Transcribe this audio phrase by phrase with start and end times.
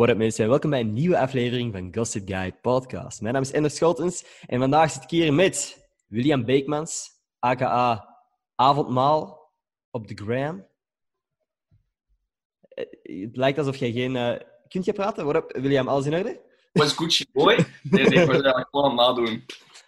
[0.00, 3.20] What up mensen en welkom bij een nieuwe aflevering van Gossip Guy Podcast.
[3.20, 8.08] Mijn naam is Ender Scholtens en vandaag zit ik hier met William Beekmans, aka
[8.54, 9.50] Avondmaal
[9.90, 10.66] op de gram.
[12.60, 12.84] Eh,
[13.22, 14.14] het lijkt alsof jij geen...
[14.14, 14.34] Uh...
[14.68, 15.26] Kunt je praten?
[15.26, 16.40] What up William, alles in orde?
[16.72, 17.66] Was goed, boy?
[17.82, 18.98] Nee, nee, ik was het gewoon.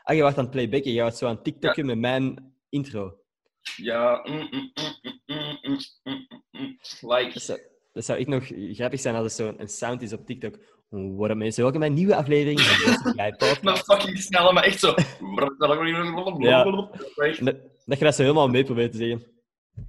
[0.03, 0.93] Ah, je wacht aan het playbacken.
[0.93, 3.19] Je houdt zo aan het tiktokken met mijn intro.
[3.77, 4.27] Ja.
[7.01, 7.71] Like...
[7.93, 10.55] Dat zou, ik nog grappig zijn als er zo'n een sound is op TikTok.
[10.89, 13.63] What up mensen, welkom bij een nieuwe aflevering van Podcast.
[13.63, 14.95] Maar fucking snel, maar echt zo.
[16.39, 16.65] Ja.
[16.65, 19.27] Dat, dat je dat zo helemaal mee probeert te zeggen.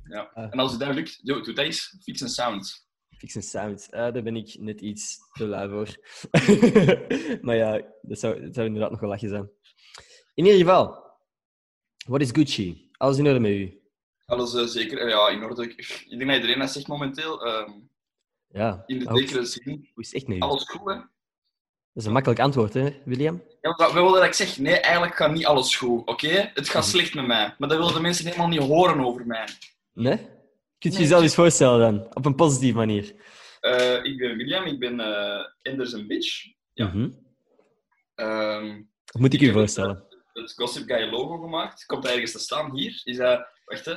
[0.04, 0.34] Ja.
[0.34, 1.98] En als het daar lukt, doe, doe dat eens.
[2.04, 2.88] Fix een sound.
[3.18, 3.88] Fix een sound.
[3.92, 5.98] Ah, daar ben ik net iets te lui voor.
[7.46, 9.50] maar ja, dat zou, dat zou inderdaad nog wel lachen zijn.
[10.34, 11.04] In ieder geval,
[12.08, 12.90] wat is Gucci?
[12.98, 13.82] Alles in orde met u?
[14.26, 14.98] Alles eh, zeker.
[14.98, 15.64] eh, ja, in orde.
[15.64, 17.46] Ik ik denk dat iedereen dat zegt momenteel.
[17.46, 17.72] ehm,
[18.54, 18.84] Ja.
[18.86, 19.90] in de zekere zin.
[19.94, 20.40] hoe is het echt met u?
[20.40, 20.96] Alles goed, hè?
[20.96, 23.44] Dat is een makkelijk antwoord, hè, William?
[23.62, 26.52] Ja, maar we willen dat ik zeg, nee, eigenlijk gaat niet alles goed, oké?
[26.54, 27.56] Het gaat slecht met mij.
[27.58, 29.48] Maar dat willen de mensen helemaal niet horen over mij.
[29.94, 30.18] Nee?
[30.18, 30.30] Kunt
[30.80, 32.08] je Nee, jezelf eens voorstellen dan?
[32.14, 33.14] Op een positieve manier.
[33.60, 36.46] Eh, ik ben William, ik ben eh Enders een bitch.
[36.74, 36.88] Ja.
[36.88, 37.10] Mhm.
[38.16, 40.04] Ehm, Wat moet ik Ik u heb voorstellen?
[40.34, 41.86] het Gossip Guy logo gemaakt.
[41.86, 43.02] Komt ergens te staan hier.
[43.04, 43.48] Is dat...
[43.66, 43.94] Wacht, hè.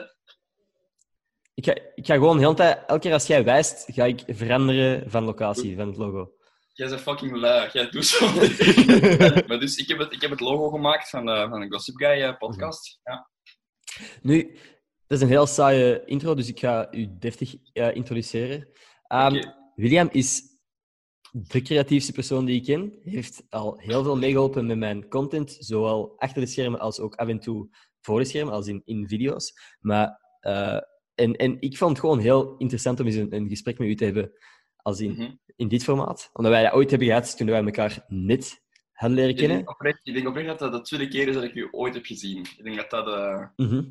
[1.56, 4.22] Ik ga, ik ga gewoon de hele tijd, elke keer als jij wijst, ga ik
[4.26, 6.32] veranderen van locatie, van het logo.
[6.72, 7.70] Jij bent fucking lui.
[7.72, 8.26] Jij doet zo.
[9.46, 11.96] maar dus, ik heb het, ik heb het logo gemaakt van, eh, van de Gossip
[11.96, 13.00] Guy eh, podcast.
[13.02, 13.30] Ja.
[14.22, 14.58] Nu,
[15.06, 18.68] dat is een heel saaie intro, dus ik ga u deftig eh, introduceren.
[19.08, 19.54] Oké.
[19.74, 20.42] William is
[21.32, 22.98] de creatiefste persoon die ik ken.
[23.02, 27.28] Heeft al heel veel meegeholpen met mijn content, zowel achter de schermen als ook af
[27.28, 27.68] en toe
[28.00, 29.52] voor de schermen, als in, in video's.
[29.80, 30.24] Maar,
[31.16, 33.94] en, en ik vond het gewoon heel interessant om eens een, een gesprek met u
[33.94, 34.32] te hebben
[34.76, 35.30] als in, Mhm.
[35.56, 36.30] in dit formaat.
[36.32, 39.56] Omdat wij dat ooit hebben gehad toen wij elkaar net hadden leren Ik, kennen.
[39.56, 41.94] denk oprecht, ik denk oprecht dat dat de tweede keer is dat ik u ooit
[41.94, 42.38] heb gezien.
[42.56, 43.06] Ik denk dat dat...
[43.08, 43.82] eh, Mhm.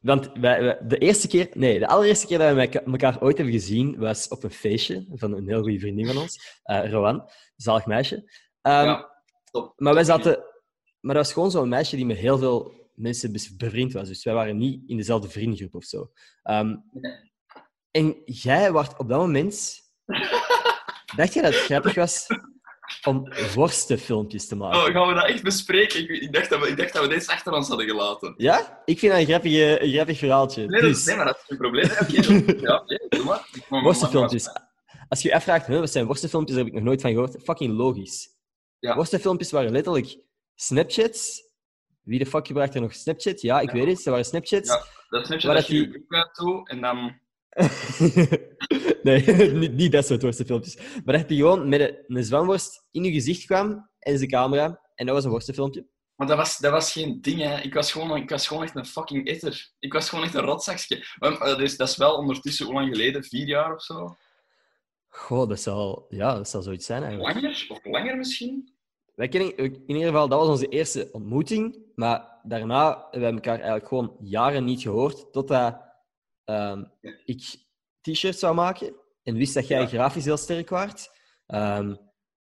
[0.00, 3.54] Want wij, wij- de eerste keer, nee, de allereerste keer dat we elkaar ooit hebben
[3.54, 7.86] gezien was op een feestje van een heel goede vriendin van ons, eh Rowan, zalig
[7.86, 8.30] meisje.
[8.62, 9.10] Ehm, ja,
[9.50, 9.72] top.
[9.76, 10.44] maar wij zaten,
[11.00, 14.08] maar dat was gewoon zo'n meisje die met heel veel mensen bevriend was.
[14.08, 16.10] Dus wij waren niet in dezelfde vriendengroep of zo.
[16.42, 17.12] Ehm, Nee.
[17.90, 19.80] en jij was op dat moment,
[21.16, 22.26] dacht je dat het grappig was
[23.06, 24.78] om worstenfilmpjes te maken?
[24.78, 26.00] Oh, gaan we dat echt bespreken?
[26.00, 28.34] Ik, ik, dacht dat we, ik dacht dat we deze achter ons hadden gelaten.
[28.36, 28.82] Ja?
[28.84, 30.66] Ik vind dat een, grappige, een grappig verhaaltje.
[30.66, 31.88] Nee, dat, dus, nee maar dat is geen probleem.
[31.88, 32.06] hè.
[32.68, 32.84] Ja,
[33.82, 34.48] Worstenfilmpjes.
[35.08, 37.36] Als je je afvraagt, huh, wat zijn worstenfilmpjes, daar heb ik nog nooit van gehoord.
[37.42, 38.28] Fucking logisch.
[38.78, 38.94] Ja.
[38.94, 40.18] Worstenfilmpjes waren letterlijk
[40.54, 41.42] Snapchats.
[42.10, 43.40] Wie de fuck gebruikt er nog Snapchat?
[43.40, 43.74] Ja, ik Ja.
[43.74, 44.68] weet het, ze waren Snapchats.
[44.68, 44.84] Ja.
[45.08, 47.18] Dat snap je Maar dat dat je die- je broek uit doet en dan...
[49.02, 49.22] nee,
[49.62, 50.76] niet, niet dat soort worstenfilmpjes.
[51.04, 54.80] Maar dat je gewoon met een, een zwamworst in je gezicht kwam en de camera.
[54.94, 55.86] En dat was een worstenfilmpje.
[56.16, 57.60] Maar dat was, dat was geen ding, hè.
[57.60, 59.70] Ik was, gewoon, ik was gewoon echt een fucking etter.
[59.78, 61.04] Ik was gewoon echt een rotzakje.
[61.18, 63.24] Maar, eh, dus, dat is wel ondertussen, hoe lang geleden?
[63.24, 64.16] Vier jaar of zo?
[65.08, 67.34] Goh, dat zal, ja, dat zal zoiets zijn eigenlijk.
[67.34, 67.66] Langer?
[67.68, 68.69] Of langer misschien?
[69.20, 71.76] Wij kennen, in ieder geval, dat was onze eerste ontmoeting.
[71.94, 75.32] Maar daarna hebben we elkaar eigenlijk gewoon jaren niet gehoord.
[75.32, 75.80] Totdat
[76.44, 76.92] Ja.
[77.24, 77.42] ik
[78.00, 78.94] t-shirts zou maken.
[79.22, 79.86] En wist dat jij Ja.
[79.86, 81.10] grafisch heel sterk waart.
[81.46, 81.94] Ehm,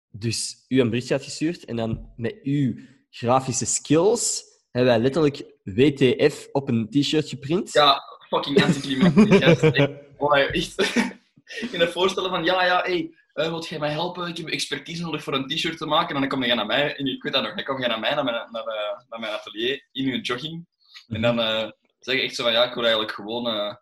[0.08, 1.64] dus u een berichtje had gestuurd.
[1.64, 2.74] En dan met uw
[3.10, 7.72] grafische skills hebben wij letterlijk WTF op een t-shirt geprint.
[7.72, 9.38] Ja, fucking anticlimactisch.
[9.44, 9.62] gast.
[9.62, 10.78] Echt, oh, echt.
[11.60, 14.28] Ik kan me voorstellen van, ja, ja, hey, eh, wilt jij mij helpen?
[14.28, 16.14] Ik heb expertise nodig voor een t-shirt te maken.
[16.14, 18.00] En dan kom je naar mij, en ik weet dat nog, dan kom je naar
[18.00, 20.66] mij, naar mijn, naar, eh, naar mijn atelier, in je jogging.
[21.08, 23.74] En dan eh, zeg je echt zo van, ja, ik wil eigenlijk gewoon eh,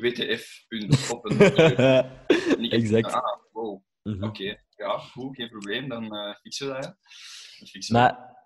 [0.00, 0.64] WTF
[1.10, 1.26] op
[2.58, 3.12] ik Exact.
[3.12, 3.82] Ah, wow.
[4.02, 4.24] Mhm.
[4.24, 5.88] Oké, ja, goed, geen probleem.
[5.88, 6.84] Dan fixen we dat.
[6.84, 6.90] hè.
[7.58, 8.38] Dan fixen we Maar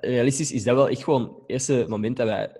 [0.00, 2.56] realistisch is dat wel echt gewoon het eerste moment dat wij...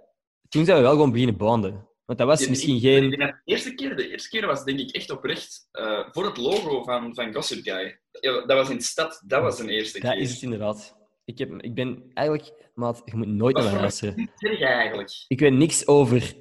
[0.49, 1.89] Toen zijn we wel gewoon beginnen bonden.
[2.05, 3.11] Want dat was misschien geen...
[3.11, 6.37] dat de, eerste keer, de eerste keer was denk ik echt oprecht eh, voor het
[6.37, 8.01] logo van, van Gossip Guy.
[8.21, 10.21] Dat was in de stad, dat was de eerste Dat keer.
[10.21, 10.97] is het inderdaad.
[11.25, 12.71] Ik, heb, ik ben eigenlijk...
[12.75, 14.19] Maat, je moet nooit naar Wat mij luisteren.
[14.19, 15.11] een zeg jij eigenlijk?
[15.29, 16.35] Ik weet niks over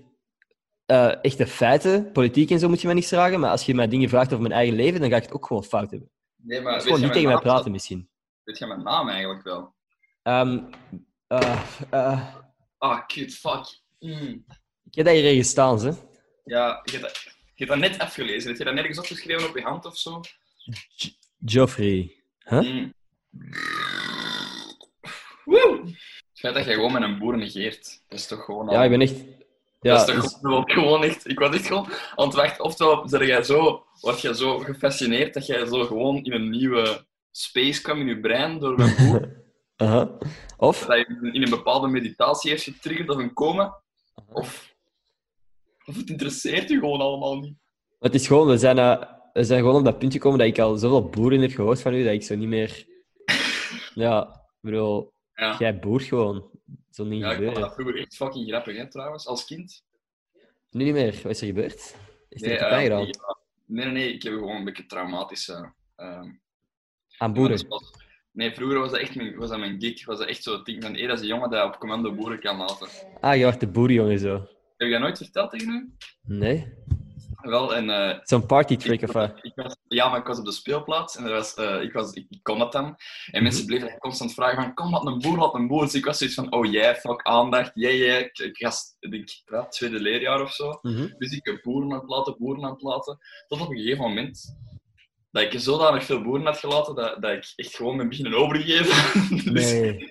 [0.86, 2.12] eh, echte feiten.
[2.12, 3.40] Politiek en zo moet je mij niks vragen.
[3.40, 5.46] Maar als je mij dingen vraagt over mijn eigen leven, dan ga ik het ook
[5.46, 6.12] gewoon fout hebben.
[6.36, 8.10] Nee, maar Dus gewoon niet tegen mij praten misschien.
[8.44, 9.76] Weet jij mijn naam eigenlijk wel?
[10.24, 10.60] Ehm,
[11.28, 12.36] eh,
[12.78, 13.82] Ah, kut, fuck.
[14.00, 14.46] Mm.
[14.92, 15.94] Ik heb dat hier ergens staan, ze.
[16.44, 17.24] Ja, je hebt, dat,
[17.56, 18.50] je hebt dat net afgelezen.
[18.50, 20.22] Heb je dat nergens opgeschreven op je hand of zo?
[21.46, 22.16] Geoffrey.
[22.40, 22.60] Huh?
[22.60, 22.94] Mm.
[25.46, 25.82] Woe!
[25.84, 28.74] Het feit dat jij gewoon met een boer negeert, dat is toch gewoon al...
[28.74, 29.16] Ja, ik ben echt
[29.82, 31.30] Ja, dat is toch dus- gewoon, echt...
[31.30, 32.64] Ik was echt gewoon aan het wachten.
[32.64, 37.06] Oftewel, ben jij zo, word jij zo gefascineerd dat jij zo gewoon in een nieuwe
[37.32, 39.22] space kwam in je brein door boek.
[39.76, 40.10] Aha.
[40.58, 40.86] Of?
[40.86, 43.82] dat je in een bepaalde meditatie heeft getriggerd of een coma.
[44.34, 44.71] Of,
[45.86, 47.56] of het interesseert je gewoon allemaal niet.
[48.00, 50.60] Het is gewoon, we zijn, eh, we zijn gewoon op dat punt gekomen dat ik
[50.60, 52.86] al zoveel boeren heb gehoord van u, dat ik zo niet meer...
[53.96, 55.56] Ja, bedoel, Ja.
[55.60, 56.50] jij boert gewoon.
[56.90, 57.62] Zo niet Ja, gebeuren.
[57.62, 59.84] dat vroeger echt fucking grappig, hè, trouwens, als kind.
[60.70, 61.20] Nu niet meer.
[61.24, 61.96] Wat is er gebeurd?
[62.30, 63.06] Is er Nee, bij gedaan?
[63.06, 63.38] ja.
[63.66, 65.74] nee, nee, nee, ik heb gewoon een beetje traumatische...
[65.96, 66.30] ehm,
[67.18, 67.68] Aan boeren?
[67.68, 67.94] was-
[68.32, 70.06] Nee, vroeger was dat echt mijn, was dat mijn gig.
[70.06, 72.14] Was dat echt zo het ding van, hé, dat is een jongen die op commando
[72.16, 72.88] boeren kan laten.
[73.20, 74.48] Ah, je was de boerenjongen zo.
[74.82, 75.94] Heb je dat nooit verteld tegen u?
[76.38, 76.74] Nee?
[77.42, 77.90] Wel, en...
[77.90, 79.40] eh, Zo'n party trick ik, of wat?
[79.42, 82.14] ik was, ja, maar ik was op de speelplaats en er was, eh, ik, was,
[82.14, 82.86] ik, ik kon dat dan.
[82.86, 82.96] En
[83.32, 83.44] Mhm.
[83.44, 85.82] mensen bleven constant vragen van, kom, wat een boer, wat een boer.
[85.84, 88.22] Dus ik was zoiets van, oh jij, fuck, aandacht, jij, jij.
[88.22, 90.80] Ik, ik was, ik denk, ja, tweede leerjaar of zo.
[90.82, 91.08] Mhm.
[91.18, 93.18] Dus ik heb boeren aan het laten, boeren aan het laten.
[93.48, 94.56] Tot op een gegeven moment
[95.32, 99.20] dat ik zodanig veel boeren had gelaten, dat, dat ik echt gewoon ben beginnen overgeven.
[99.54, 100.08] dus Nee.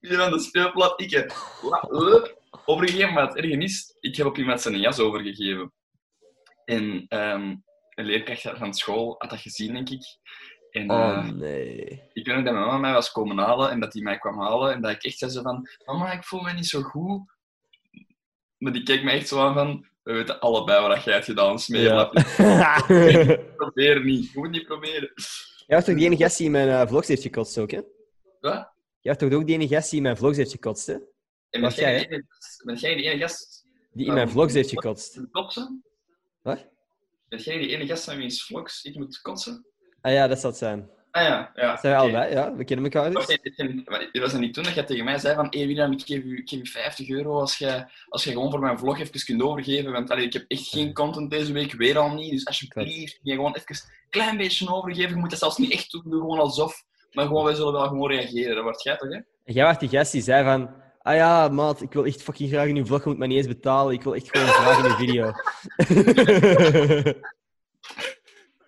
[0.00, 1.32] hier aan de speelplaats, ik heb
[1.62, 2.22] la- eh,
[2.64, 5.72] overgegeven, maar het erge is, ik heb op iemand zijn jas overgegeven.
[6.64, 7.56] En ehm,
[7.94, 10.18] een leerkracht van school had dat gezien, denk ik.
[10.70, 12.02] En Oh, eh, nee.
[12.12, 14.40] ik weet nog dat mijn mama mij was komen halen en dat die mij kwam
[14.40, 14.72] halen.
[14.72, 17.20] En dat ik echt zei zo van, mama, ik voel me niet zo goed.
[18.58, 21.58] Maar die keek me echt zo aan van, we weten allebei wat jij hebt gedaan,
[21.58, 22.18] smeerlap.
[22.36, 22.80] Ja.
[23.56, 25.12] Probeer niet, je moet niet proberen.
[25.66, 27.80] Jij was toch die ene gast die in mijn eh, vlogs heeft gekotst ook, hè?
[28.40, 28.72] Wat?
[29.00, 30.96] Jij was toch ook die ene gast die in mijn vlogs heeft gekotst, hè?
[31.50, 32.24] En Was jij, jij, die ene,
[32.64, 35.20] ben jij die ene gast Die in mijn vlogs heeft gekotst.
[35.30, 35.84] kotsen?
[36.42, 36.68] Wat?
[37.28, 39.66] Ben jij die ene gast van wiens vlogs ik moet kotsen?
[40.00, 40.90] Ah ja, dat zal het zijn.
[41.10, 41.76] Ah ja, ja.
[41.76, 42.16] Zijn we oké.
[42.16, 42.54] allebei, ja.
[42.54, 43.26] We kennen elkaar dus.
[43.84, 46.02] maar Het was er niet toen dat jij tegen mij zei van hey William, ik
[46.02, 48.98] geef u, ik geef u 50 euro als je, als je gewoon voor mijn vlog
[48.98, 52.30] even kunt overgeven, want allee, ik heb echt geen content deze week, weer al niet,
[52.30, 55.72] dus alsjeblieft, kun je gewoon even een klein beetje overgeven, je moet dat zelfs niet
[55.72, 56.82] echt doen, doe gewoon alsof,
[57.12, 59.16] maar gewoon, wij zullen wel gewoon reageren, dat wordt jij toch, hè?
[59.44, 60.70] En jij was die gast die zei van...
[61.02, 63.36] Ah ja, maat, ik wil echt fucking graag in uw vlog, je moet mij niet
[63.36, 63.94] eens betalen.
[63.94, 65.26] Ik wil echt gewoon graag in uw video.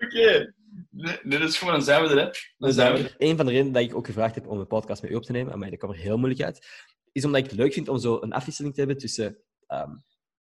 [0.04, 0.54] Oké.
[0.90, 2.16] Nee, dat is gewoon, dan zijn we er,
[2.58, 2.82] hè.
[2.82, 3.14] Er.
[3.18, 5.22] Een van de redenen dat ik ook gevraagd heb om een podcast met u op
[5.22, 6.66] te nemen, maar dat kwam er heel moeilijk uit,
[7.12, 10.00] is omdat ik het leuk vind om zo een afwisseling te hebben tussen ehm, een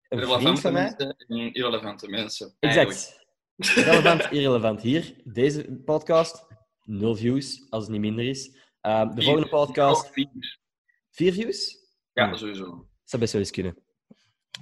[0.09, 0.83] vriend Relevante van mij...
[0.83, 2.57] mensen en irrelevante mensen.
[2.59, 3.25] Exact.
[3.85, 4.83] Relevant, irrelevant.
[4.83, 6.47] Hier, deze podcast,
[6.83, 8.57] nul views, als het niet minder is.
[8.81, 10.13] Ehm, de volgende podcast,
[11.17, 11.33] vier.
[11.33, 11.77] views?
[12.13, 12.65] Ja, sowieso.
[12.65, 13.77] Dat zou best wel eens kunnen.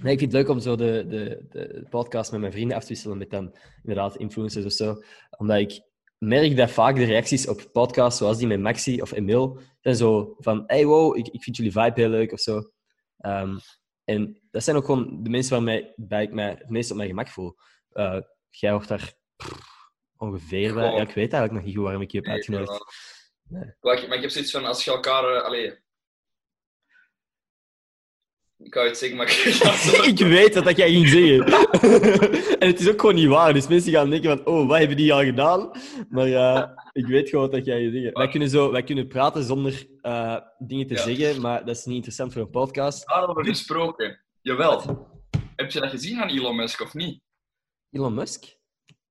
[0.03, 2.83] Nee, ik vind het leuk om zo de, de, de podcast met mijn vrienden af
[2.83, 5.03] te wisselen met dan inderdaad influencers of zo.
[5.39, 5.81] Omdat ik
[6.19, 10.35] merk dat vaak de reacties op podcasts zoals die met Maxi of Emil zijn zo
[10.39, 12.71] van hey wow, ik, ik vind jullie vibe heel leuk of zo.
[13.19, 13.59] Ehm,
[14.05, 15.93] en dat zijn ook gewoon de mensen waarmee
[16.23, 17.55] ik mij het meest op mijn gemak voel.
[17.91, 18.21] Eh,
[18.51, 19.61] jij hoort daar pff,
[20.17, 20.83] ongeveer bij.
[20.85, 22.85] Gewoon- Ja, ik weet eigenlijk nog niet goed waarom ik je heb uitgenodigd.
[23.49, 23.75] Nee.
[23.81, 25.25] Maar ik, heb zoiets van, als je elkaar...
[25.37, 25.83] eh, allee...
[28.65, 31.45] Ik wou het zeggen, maar ik ik weet wat dat jij ging zeggen.
[32.61, 33.53] en het is ook gewoon niet waar.
[33.53, 35.71] Dus mensen gaan denken van, oh, wat hebben die al gedaan?
[36.09, 38.13] Maar ja, ik weet gewoon wat dat jij ging zeggen.
[38.13, 41.03] Wij kunnen, zo, wij kunnen praten zonder eh, dingen te Ja.
[41.15, 43.09] zeggen, maar dat is niet interessant voor een podcast.
[43.09, 44.21] Daarover gesproken.
[44.41, 45.09] Jawel.
[45.57, 47.21] Heb je dat gezien aan Elon Musk of niet?
[47.91, 48.45] Elon Musk?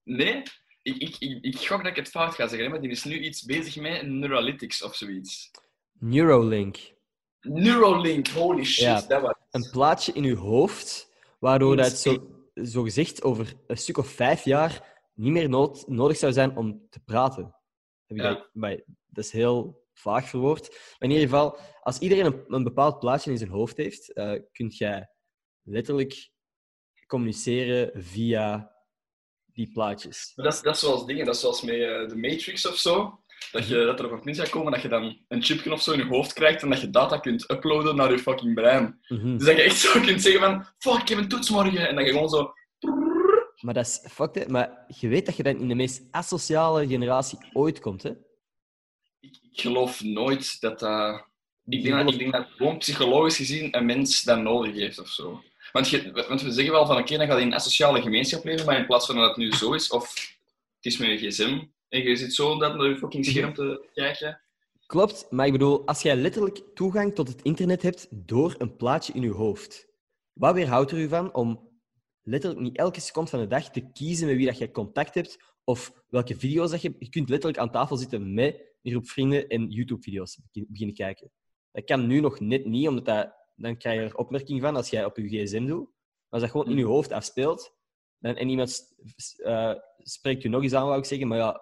[0.03, 0.41] Nee?
[0.81, 3.19] Ik, ik, ik, ik gok dat ik het fout ga zeggen, maar die is nu
[3.19, 5.51] iets bezig met Neuralytics of zoiets.
[5.99, 6.77] Neuralink.
[7.43, 9.01] Neuralink, holy shit, Ja.
[9.01, 9.33] dat was...
[9.51, 14.07] Een plaatje in uw hoofd, waardoor dat het zo, zo gezegd over een stuk of
[14.07, 17.55] vijf jaar niet meer nood, nodig zou zijn om te praten.
[18.05, 18.47] Heb Ja.
[18.53, 20.69] dat, dat is heel vaag verwoord.
[20.69, 24.39] Maar in ieder geval, als iedereen een, een bepaald plaatje in zijn hoofd heeft, eh
[24.51, 25.09] kun jij
[25.63, 26.31] letterlijk
[27.07, 28.71] communiceren via
[29.45, 30.31] die plaatjes.
[30.35, 32.75] Maar dat, is, dat is zoals dingen, dat is zoals met eh, de Matrix of
[32.77, 33.22] zo.
[33.51, 35.81] Dat, je, dat er op een punt gaat komen dat je dan een chipje of
[35.81, 38.99] zo in je hoofd krijgt en dat je data kunt uploaden naar je fucking brein.
[39.07, 39.37] Mhm.
[39.37, 41.87] Dus dat je echt zo kunt zeggen van, fuck, ik heb een toets morgen.
[41.87, 42.53] En dat je gewoon zo...
[43.59, 44.51] Maar dat is fucked, hè.
[44.51, 48.09] Maar je weet dat je dan in de meest asociale generatie ooit komt, hè?
[49.19, 51.25] Ik, ik geloof nooit dat dat...
[51.65, 55.07] Ik denk dat, ik denk dat gewoon psychologisch gezien een mens dat nodig heeft of
[55.07, 55.41] zo.
[55.71, 58.43] Want, je, want we zeggen wel van, oké, dan ga je in een asociale gemeenschap
[58.43, 60.09] leven, maar in plaats van dat het nu zo is, of
[60.75, 61.61] het is met je gsm,
[61.93, 64.41] en je zit zo dat naar je fucking scherm te kijken.
[64.85, 69.13] Klopt, maar ik bedoel, als jij letterlijk toegang tot het internet hebt door een plaatje
[69.13, 69.87] in je hoofd,
[70.33, 71.69] wat weerhoudt er u van om
[72.21, 75.37] letterlijk niet elke seconde van de dag te kiezen met wie dat jij contact hebt
[75.63, 77.03] of welke video's dat je hebt?
[77.03, 81.31] Je kunt letterlijk aan tafel zitten met een groep vrienden en YouTube-video's begin- beginnen kijken.
[81.71, 84.89] Dat kan nu nog net niet, omdat dat dan krijg je er opmerking van als
[84.89, 85.85] jij op je gsm doet.
[85.85, 87.75] Maar als dat gewoon in je hoofd afspeelt,
[88.17, 88.93] dan, en iemand
[89.37, 91.61] eh, spreekt je nog eens aan, wou ik zeggen, maar ja,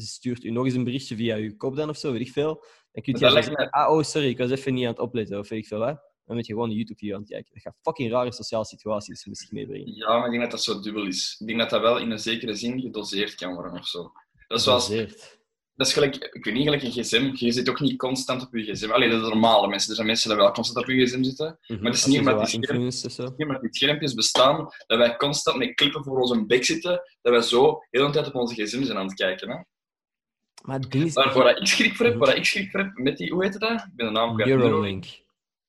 [0.00, 2.64] stuurt u nog eens een berichtje via je kop dan of zo, weet ik veel.
[2.92, 5.48] Dan kun je zeggen, ah, oh, sorry, ik was even niet aan het opletten, of
[5.48, 6.00] weet ik veel wat.
[6.24, 7.50] Dan moet je gewoon een YouTube-video aan het kijken.
[7.54, 9.94] Dat gaat fucking rare sociale situaties met zich meebrengen.
[9.94, 11.36] Ja, maar ik denk dat dat zo dubbel is.
[11.38, 14.12] Ik denk dat dat wel in een zekere zin gedoseerd kan worden of zo.
[14.46, 15.38] Dat is zoals, Gebaseerd.
[15.74, 17.30] dat is gelijk, ik weet niet, gelijk een gsm.
[17.34, 18.90] Je zit ook niet constant op je gsm.
[18.90, 19.88] Alleen dat is normale mensen.
[19.88, 21.58] Er zijn mensen die wel constant op je gsm zitten.
[21.66, 21.82] Mhm.
[21.82, 26.04] Maar het is niet omdat die scherm- die schermpjes bestaan, dat wij constant met klippen
[26.04, 28.98] voor onze bek zitten, dat wij zo heel de hele tijd op onze gsm zijn
[28.98, 29.50] aan het kijken.
[29.50, 29.56] Hè?
[30.66, 31.14] Maar het ding is...
[31.14, 33.52] Maar waar ik schrik voor heb, waar ik schrik voor heb met die, hoe heet
[33.52, 33.70] het dat?
[33.72, 34.48] Ik ben de naam kwijt.
[34.58, 35.04] Neuralink.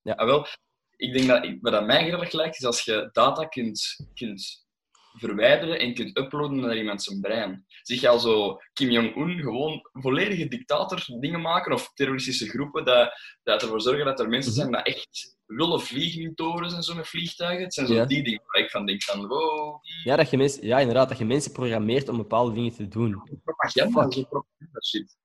[0.03, 0.47] Ah, wel,
[0.95, 4.65] ik denk dat wat aan mij grillig lijkt, is als je data kunt, kunt
[5.13, 7.65] verwijderen en kunt uploaden naar iemand zijn brein.
[7.81, 13.13] Zie je al zo Kim Jong-un gewoon volledige dictator dingen maken of terroristische groepen dat,
[13.43, 14.59] dat ervoor zorgen dat er mensen Mhm.
[14.61, 17.63] zijn dat echt willen vliegen in torens en zo met vliegtuigen.
[17.63, 18.05] Het zijn zo Ja.
[18.05, 21.17] die dingen waar ik van denk van wow, Ja, dat je mensen, ja, inderdaad, dat
[21.17, 23.21] je mensen programmeert om bepaalde dingen te doen.
[23.43, 24.13] propaganda, Fuck.
[24.13, 25.17] zo propaganda shit.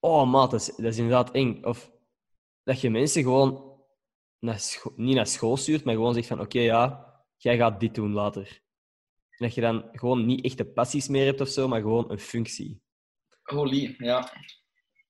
[0.00, 1.64] Oh, maat, dat is, dat is inderdaad eng.
[1.64, 1.90] Of
[2.62, 3.74] dat je mensen gewoon
[4.38, 4.60] naar
[4.96, 8.60] niet naar school stuurt, maar gewoon zegt van oké, ja, jij gaat dit doen later.
[9.30, 12.18] En dat je dan gewoon niet echte passies meer hebt of zo, maar gewoon een
[12.18, 12.80] functie.
[13.42, 14.32] Holy, ja.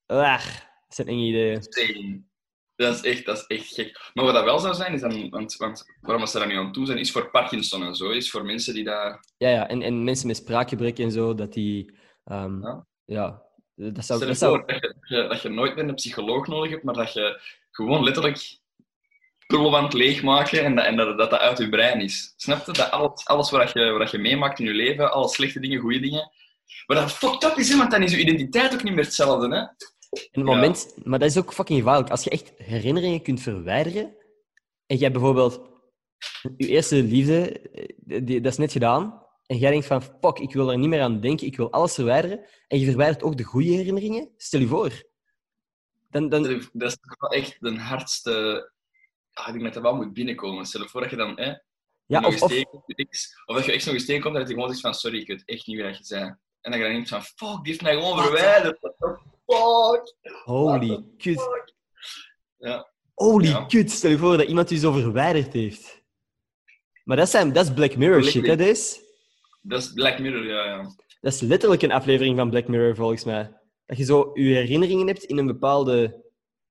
[0.06, 0.44] Ah,
[0.86, 2.30] dat zijn enge ideeën.
[2.76, 4.10] Dat is echt, dat is echt gek.
[4.14, 6.72] Maar wat dat wel zou zijn, is dan, want, want waarom ze daar nu aan
[6.72, 8.10] toe zijn, is voor Parkinson en zo.
[8.10, 9.24] Is voor mensen die daar.
[9.36, 11.98] Ja, ja, en, en mensen met spraakgebrek en zo, dat die...
[12.24, 12.86] ehm, Ja.
[13.04, 13.42] ja.
[13.74, 14.18] dat zou...
[14.18, 17.12] Stel Dat zou voor dat je, dat nooit meer een psycholoog nodig hebt, maar dat
[17.12, 17.40] je
[17.70, 18.58] gewoon letterlijk
[19.46, 22.34] het leegmaken en, dat, en dat, dat dat uit je brein is.
[22.36, 22.72] Snap je?
[22.72, 26.00] Dat alles, alles wat, je, wat je meemaakt in je leven, alle slechte dingen, goede
[26.00, 26.30] dingen.
[26.86, 29.56] Maar dat fucked up is, want dan is je identiteit ook niet meer hetzelfde.
[29.56, 29.62] Hè?
[30.16, 30.54] In het Ja.
[30.54, 32.10] moment, maar dat is ook fucking gevaarlijk.
[32.10, 34.16] Als je echt herinneringen kunt verwijderen
[34.86, 35.60] en jij bijvoorbeeld
[36.56, 40.52] je eerste liefde, eh, die, dat is net gedaan, en jij denkt van fuck, ik
[40.52, 43.42] wil er niet meer aan denken, ik wil alles verwijderen, en je verwijdert ook de
[43.42, 45.04] goede herinneringen, stel je voor.
[46.10, 46.42] Dan, dan,
[46.72, 48.70] Dat is toch wel echt de hardste.
[49.32, 50.66] Ah, ik denk dat wel moet binnenkomen.
[50.66, 51.52] Stel je voor dat je dan hè,
[52.06, 52.66] ja, nog of, eens of, je
[53.46, 55.26] of dat je ex nog eens tegenkomt en dat hij gewoon zegt van sorry, ik
[55.26, 56.24] weet echt niet wie dat je zei.
[56.60, 58.24] En dan ga je van fuck, die heeft mij gewoon Wat?
[58.24, 58.78] verwijderd.
[59.46, 60.14] Fuck?
[60.44, 61.48] holy kut.
[62.56, 62.90] Ja.
[63.14, 63.64] Holy Ja.
[63.64, 66.04] kut, stel je voor dat iemand je zo verwijderd heeft.
[67.04, 69.04] Maar dat, zijn, dat is Black Mirror Black shit, hè, deze?
[69.62, 70.82] Dat is Black Mirror, ja, ja.
[71.20, 73.60] Dat is letterlijk een aflevering van Black Mirror, volgens mij.
[73.86, 76.24] Dat je zo je herinneringen hebt in een bepaalde...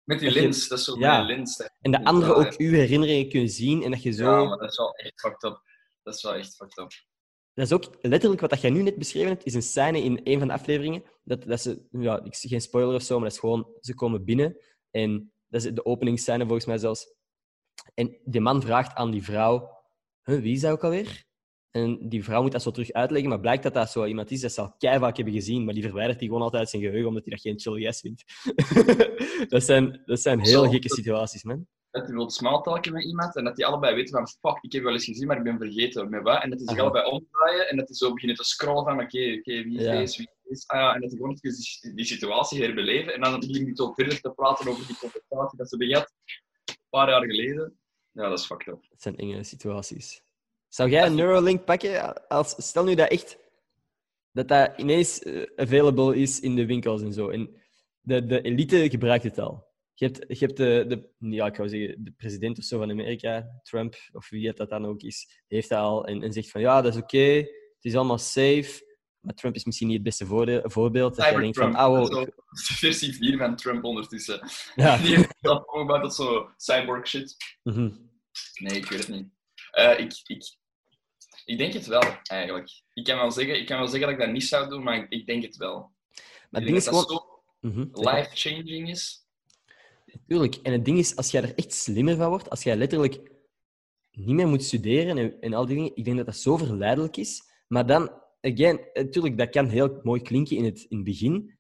[0.04, 1.22] Met die je- lens, dat is zo ja.
[1.22, 1.56] lens.
[1.56, 4.24] dat- En de anderen Ja, ook uw herinneringen kunnen zien en dat je zo...
[4.24, 5.60] Ja, maar dat is wel echt fucked up.
[6.02, 6.90] Dat is wel echt fucked up.
[7.54, 10.20] Dat is ook letterlijk wat dat jij nu net beschreven hebt, is een scène in
[10.24, 11.02] een van de afleveringen.
[11.24, 13.94] Dat, dat ze, ja, ik zie geen spoiler of zo, maar dat is gewoon, ze
[13.94, 14.56] komen binnen.
[14.90, 17.14] En dat is de openingsscène volgens mij zelfs.
[17.94, 19.70] En die man vraagt aan die vrouw,
[20.22, 21.24] huh, wie is dat ook alweer?
[21.70, 24.40] En die vrouw moet dat zo terug uitleggen, maar blijkt dat dat zo iemand is
[24.40, 27.08] dat ze al keihard hebben gezien, maar die verwijdert die gewoon altijd uit zijn geheugen,
[27.08, 28.24] omdat hij dat geen chill yes vindt.
[29.52, 30.70] dat, zijn, dat zijn heel Zo.
[30.70, 31.66] gekke situaties, man.
[31.92, 34.82] Dat hij wil smaaltalken met iemand en dat die allebei weten van fuck, ik heb
[34.82, 36.42] wel eens gezien, maar ik ben vergeten met wat.
[36.42, 39.34] En dat die zich allebei omdraaien en dat die zo beginnen te scrollen van oké,
[39.38, 39.90] oké, wie is Ja.
[39.98, 40.66] deze, wie is deze?
[40.66, 43.14] Ah ja, en dat die gewoon die, die situatie herbeleven.
[43.14, 46.12] En dan beginnen die zo verder te praten over die conversatie dat ze hebben gehad,
[46.64, 47.78] een paar jaar geleden.
[48.12, 48.86] Ja, dat is fucked up.
[48.90, 50.22] Dat zijn enge situaties.
[50.68, 52.28] Zou jij een Neuralink pakken?
[52.28, 53.38] Als, stel nu dat echt
[54.32, 57.28] dat dat ineens eh, available is in de winkels en zo.
[57.28, 57.56] En
[58.00, 59.70] de, de elite gebruikt het al.
[60.02, 63.60] Je hebt, je hebt de, de, ja, ik zeggen, de president of zo van Amerika,
[63.62, 66.60] Trump, of wie het dat dan ook is, heeft dat al en, en zegt van
[66.60, 67.34] ja, dat is oké,
[67.74, 68.90] het is allemaal safe.
[69.20, 70.26] Maar Trump is misschien niet het beste
[70.62, 71.16] voorbeeld.
[71.16, 72.32] Dat denkt van, ah, Dat wow, zo
[72.80, 74.48] versie 4 van Trump ondertussen.
[74.74, 74.96] ja.
[74.96, 77.36] Die heeft dat omgebouwd tot zo cyborg shit.
[77.62, 77.90] Mhm.
[78.54, 79.28] Nee, ik weet het niet.
[79.70, 80.56] Eh, ik, ik,
[81.44, 82.70] ik denk het wel, eigenlijk.
[82.92, 84.96] Ik kan wel, zeggen, ik kan wel zeggen dat ik dat niet zou doen, maar
[84.96, 85.92] ik, ik denk het wel.
[86.50, 87.16] Maar ik denk is dat gewoon...
[87.16, 87.32] dat
[87.62, 88.14] Mhm, zo maar.
[88.14, 89.21] life-changing is.
[90.26, 90.54] Tuurlijk.
[90.54, 93.30] En het ding is, als jij er echt slimmer van wordt, als jij letterlijk
[94.10, 97.16] niet meer moet studeren en, en al die dingen, ik denk dat dat zo verleidelijk
[97.16, 97.42] is.
[97.68, 101.58] Maar dan, again, natuurlijk, dat kan heel mooi klinken in het, in het begin,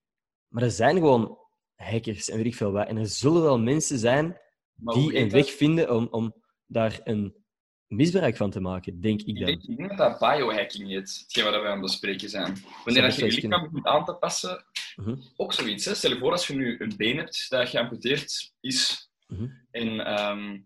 [0.48, 1.38] maar er zijn gewoon
[1.74, 2.88] hackers en weet ik veel wat.
[2.88, 4.40] En er zullen wel mensen zijn
[4.74, 5.32] die een dat?
[5.32, 6.34] weg vinden om, om
[6.66, 7.42] daar een
[7.86, 9.44] misbruik van te maken, denk ik Ik dan.
[9.44, 12.56] denk, ik denk dat dat biohacking heet, hetgeen we aan het bespreken zijn.
[12.84, 14.64] Wanneer dat je je lichaam begint aan te passen,
[14.96, 15.14] Mhm.
[15.36, 15.84] ook zoiets.
[15.84, 15.94] Hè?
[15.94, 19.46] Stel je voor als je nu een been hebt dat geamputeerd is Mhm.
[19.70, 20.58] en ehm,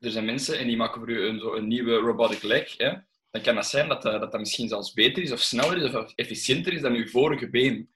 [0.00, 2.92] er zijn mensen en die maken voor u een, zo een nieuwe robotic leg, hè?
[3.30, 6.72] dan kan dat zijn dat, dat misschien zelfs beter is of sneller is of efficiënter
[6.72, 7.88] is dan uw vorige been.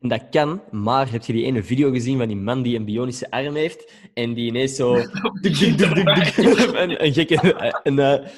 [0.00, 2.84] En dat kan, maar heb je die ene video gezien van die man die een
[2.84, 4.94] bionische arm heeft en die ineens zo
[6.82, 8.28] een, een gekke, een, eh,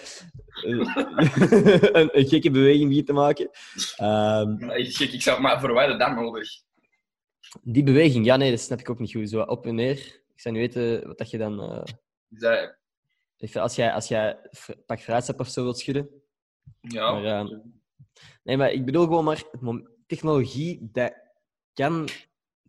[0.62, 3.50] een, een gekke beweging begint te maken?
[3.96, 5.12] Ehm, Ja, echt gek.
[5.12, 6.48] Ik zou, maar voor wij dat nodig?
[7.62, 9.28] Die beweging, ja, nee, dat snap ik ook niet goed.
[9.30, 9.96] Zo op en neer.
[10.34, 11.60] Ik zou niet weten wat dat je dan.
[11.62, 11.82] eh,
[13.36, 14.38] dat- als jij, als jij
[14.86, 16.08] pak fruitsap of zo wilt schudden.
[16.80, 17.12] ja.
[17.12, 17.58] Maar, ehm,
[18.42, 19.42] nee, maar ik bedoel gewoon maar,
[20.06, 21.14] technologie, dat
[21.72, 22.08] kan,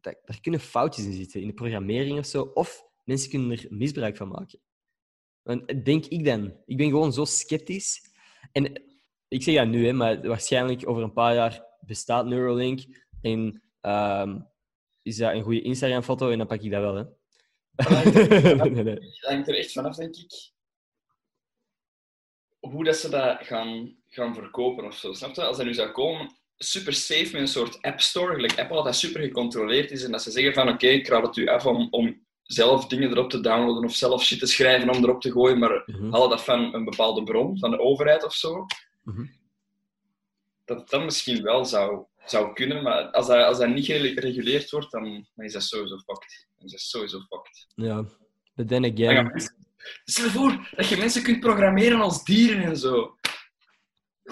[0.02, 2.52] dat, daar kunnen foutjes in zitten, in de programmering of zo.
[2.54, 4.60] Of mensen kunnen er misbruik van maken.
[5.44, 6.54] En denk ik dan.
[6.66, 8.12] Ik ben gewoon zo sceptisch.
[8.52, 8.84] En
[9.28, 13.06] ik zeg dat nu, hè, maar waarschijnlijk over een paar jaar bestaat Neuralink.
[13.22, 14.40] En ehm,
[15.10, 16.96] is dat een goede Instagram-foto en dan pak ik dat wel.
[16.96, 17.04] Hè.
[17.76, 18.60] Het
[19.30, 20.52] hangt er echt vanaf, denk ik,
[22.60, 25.14] hoe dat ze dat gaan, gaan verkopen of zo.
[25.14, 25.44] Snap je?
[25.44, 28.96] Als dat nu zou komen, super safe met een soort app store, gelijk Apple, dat
[28.96, 31.88] super gecontroleerd is en dat ze zeggen van oké, ik raad het u af om,
[31.90, 35.60] om zelf dingen erop te downloaden of zelf shit te schrijven om erop te gooien,
[35.60, 38.66] maar haal dat van een bepaalde bron, van de overheid of zo.
[39.04, 39.26] Mhm.
[40.66, 44.92] Dat dan misschien wel zou, zou kunnen, maar als dat, als dat niet gereguleerd wordt,
[44.92, 46.48] dan, dan is dat sowieso fucked.
[46.58, 47.68] Dan is dat sowieso fucked.
[47.76, 48.06] Ja,
[48.56, 49.58] but then again...
[50.04, 53.18] Stel je voor dat je mensen kunt programmeren als dieren en zo.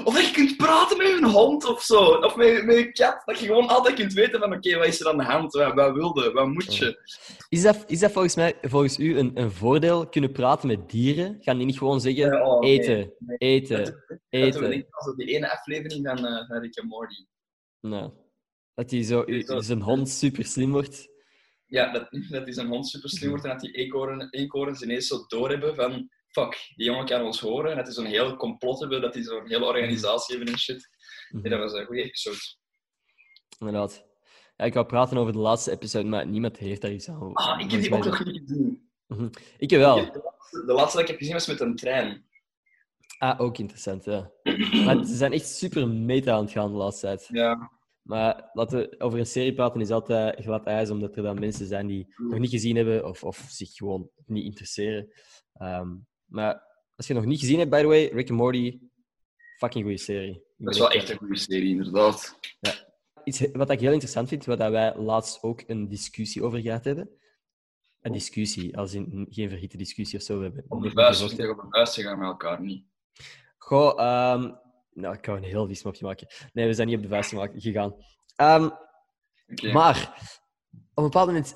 [0.04, 2.00] Of dat je kunt praten met een hond of zo.
[2.00, 3.22] Of met, met een kat.
[3.26, 5.54] Dat je gewoon altijd kunt weten van oké, wat is er aan de hand?
[5.54, 6.32] Wat, wat wilde?
[6.32, 7.00] Wat moet je?
[7.50, 11.38] Is dat, is dat volgens, mij, volgens u een, een voordeel, kunnen praten met dieren?
[11.40, 12.80] Gaan die niet gewoon zeggen, oh, nee.
[12.80, 13.38] eten, nee.
[13.38, 14.62] eten, Dat, dat eten?
[14.62, 17.26] we denken als op die ene aflevering van, eh van Rick en Morty.
[18.74, 21.08] Dat die zo, Dat- zijn hond super slim wordt.
[21.66, 25.08] Ja, dat, dat die zijn hond super slim wordt en dat die eekhoorn, eekhoorns ineens
[25.08, 27.70] zo doorhebben van fuck, die jongen kan ons horen.
[27.72, 30.90] En dat die zo'n heel complot hebben, dat die zo'n hele organisatie hebben en shit.
[31.30, 31.50] Mhm.
[31.50, 32.38] Dat was een goede episode.
[33.60, 34.06] Inderdaad.
[34.56, 37.34] Ja, ik wou praten over de laatste episode, maar niemand heeft daar iets aan.
[37.34, 38.90] Ah, ik heb die ook nog niet gezien.
[39.58, 39.96] Ik heb wel.
[39.96, 42.26] De laatste, de laatste dat ik heb gezien was met een trein.
[43.18, 44.32] Ah, ook interessant, ja.
[44.86, 47.28] Maar ze zijn echt super meta aan het gaan de laatste tijd.
[47.32, 47.72] Ja.
[48.08, 51.68] Maar laten we over een serie praten is altijd glad ijs, omdat er dan mensen
[51.68, 55.14] zijn die nog niet gezien hebben of, of zich gewoon niet interesseren.
[55.54, 56.54] Ehm, maar
[56.96, 58.80] als je het nog niet gezien hebt, by the way, Rick and Morty,
[59.58, 60.44] fucking goede serie.
[60.58, 62.40] Dat is wel echt een goede serie, inderdaad.
[63.24, 67.10] Iets wat ik heel interessant vind, wat wij laatst ook een discussie over gehad hebben.
[68.02, 70.38] Een discussie, als in geen verhitte discussie of zo.
[70.38, 72.86] We hebben Op de buis, zeggen op de ze gaan met elkaar niet.
[73.58, 74.54] Goh, ehm,
[74.98, 76.28] nou, ik kan een heel vies mopje maken.
[76.54, 77.96] Nee, we zijn niet op de vuist gegaan.
[78.36, 78.70] Ehm.
[79.74, 80.30] Maar
[80.72, 81.56] op een bepaald moment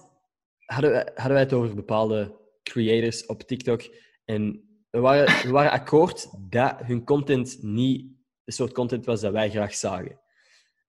[0.65, 3.82] hadden wij, hadden wij het over bepaalde creators op TikTok.
[4.25, 8.06] En we waren, we waren akkoord dat hun content niet
[8.43, 10.19] de soort content was dat wij graag zagen.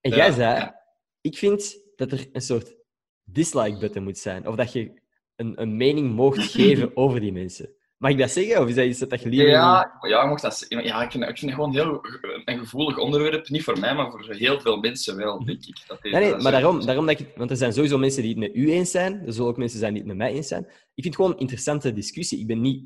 [0.01, 0.73] En Ja, jij zei,
[1.21, 2.77] ik vind dat er een soort
[3.25, 4.49] dislike-button moet zijn.
[4.49, 5.03] Of dat je
[5.37, 7.75] een, een mening mocht geven over die mensen.
[8.03, 8.61] Mag ik dat zeggen?
[8.61, 10.85] Of is dat iets dat je liever Ja, ja, dat zeggen.
[10.85, 12.01] Ja, ik vind, ik vind het gewoon heel
[12.45, 13.49] een gevoelig onderwerp.
[13.49, 15.83] Niet voor mij, maar voor heel veel mensen wel, denk ik.
[15.87, 17.37] Dat Nee, nee, dat maar daarom, daarom dat ik...
[17.37, 19.27] Want er zijn sowieso mensen die het met u eens zijn.
[19.27, 20.65] Er zullen ook mensen zijn die het met mij eens zijn.
[20.65, 22.39] Ik vind het gewoon een interessante discussie.
[22.41, 22.85] Ik ben niet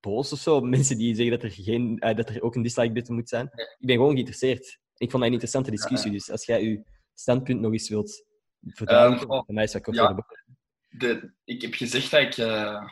[0.00, 2.62] boos of zo op mensen die zeggen dat er, geen, eh, dat er ook een
[2.62, 3.46] dislike-button moet zijn.
[3.78, 4.78] Ik ben gewoon geïnteresseerd.
[4.96, 6.10] Ik vond dat een interessante discussie.
[6.10, 8.24] Dus als jij uw standpunt nog eens wilt
[8.60, 10.06] verduidelijken, oh, bij mij is dat kort ja.
[10.06, 10.44] voor de bocht.
[10.88, 12.36] de, ik heb gezegd dat ik.
[12.36, 12.84] eh,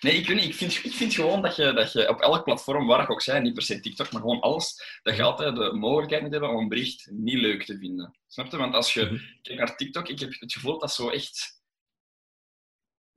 [0.00, 0.44] Nee, ik weet niet.
[0.44, 3.22] Ik vind, ik vind gewoon dat je, dat je op elk platform, waar ik ook
[3.22, 6.50] zei, niet per se TikTok, maar gewoon alles, dat je altijd de mogelijkheid moet hebben
[6.50, 8.18] om een bericht niet leuk te vinden.
[8.28, 8.56] Snap je?
[8.56, 9.16] Want als je Mhm.
[9.42, 11.58] kijkt naar TikTok, ik heb het gevoel dat zo echt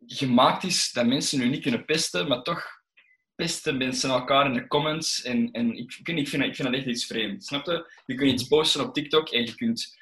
[0.05, 2.65] gemaakt is dat mensen nu niet kunnen pesten, maar toch
[3.35, 5.21] pesten mensen elkaar in de comments.
[5.21, 7.45] En, en ik, ik, ik, vind, dat- ik vind dat echt iets vreemd.
[7.45, 7.91] Snap je?
[8.05, 9.97] Je kunt iets posten op TikTok en je kunt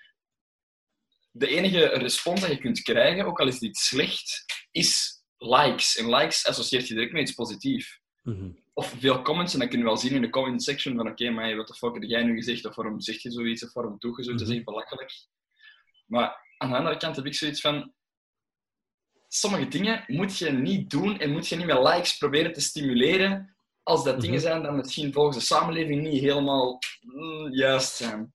[1.31, 5.97] de enige respons dat je kunt krijgen, ook al is dit slecht, is likes.
[5.97, 7.99] En likes associeert je direct met iets positiefs.
[8.23, 8.51] Mhm.
[8.73, 11.29] Of veel comments, en dat kun je wel zien in de comment section van oké,
[11.29, 12.65] maar wat de fuck heb jij nu gezegd?
[12.65, 13.63] Of waarom zeg je zoiets?
[13.63, 14.41] Of waarom doe je zoiets?
[14.41, 15.11] Dat is echt belachelijk.
[16.05, 17.93] Maar aan de andere kant heb ik zoiets van...
[19.27, 23.55] Sommige dingen moet je niet doen en moet je niet met likes proberen te stimuleren
[23.83, 24.45] als dat dingen Mhm.
[24.47, 28.33] zijn die misschien volgens de samenleving niet helemaal mm, juist zijn.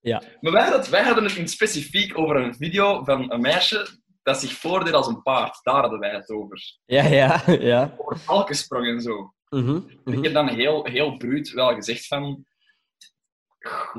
[0.00, 0.22] Ja.
[0.40, 3.88] Maar wij hadden, het, wij hadden het in heb over een video van een meisje
[4.26, 5.58] dat zich voordeed als een paard.
[5.62, 6.60] Daar hadden wij het over.
[6.86, 7.94] Ja, ja, ja.
[7.98, 9.32] Over valkensprong en zo.
[9.48, 10.22] Mhm, Ik mhm.
[10.22, 12.44] heb dan heel, heel bruut wel gezegd van...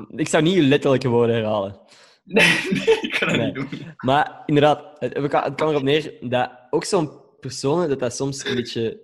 [0.08, 1.80] Ik zou niet uw letterlijke woorden herhalen.
[2.24, 3.46] Nee, nee ik kan dat Nee.
[3.52, 3.94] niet doen.
[3.96, 7.10] Maar inderdaad, het, het kan- erop neer dat ook zo'n
[7.40, 9.00] personen, dat dat soms een beetje...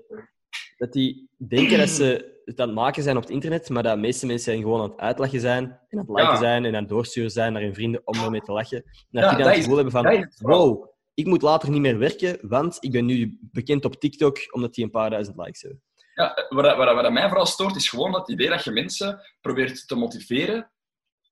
[0.77, 3.95] Dat die denken dat ze het aan het maken zijn op het internet, maar dat
[3.95, 6.37] de meeste mensen gewoon aan het uitlachen zijn en aan het liken Ja.
[6.37, 8.77] zijn en aan het doorsturen zijn naar hun vrienden om ermee te lachen.
[8.77, 11.71] En dat Ja, die dan dat het is- gevoel hebben van, wow, ik moet later
[11.71, 15.37] niet meer werken, want ik ben nu bekend op TikTok omdat die een paar duizend
[15.37, 15.83] likes hebben.
[16.15, 19.89] Ja, wat, wat, wat mij vooral stoort, is gewoon dat idee dat je mensen probeert
[19.89, 20.73] te motiveren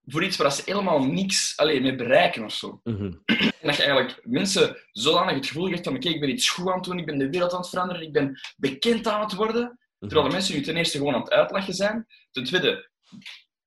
[0.04, 2.80] voor iets waar ze helemaal niks alleen mee bereiken of zo.
[2.82, 3.12] Mhm.
[3.24, 6.68] En dat je eigenlijk mensen zodanig het gevoel geeft van oké, ik ben iets goed
[6.68, 9.34] aan het doen, ik ben de wereld aan het veranderen, ik ben bekend aan het
[9.34, 9.78] worden.
[9.98, 12.06] Terwijl de mensen nu ten eerste gewoon aan het uitlachen zijn.
[12.30, 12.90] Ten tweede,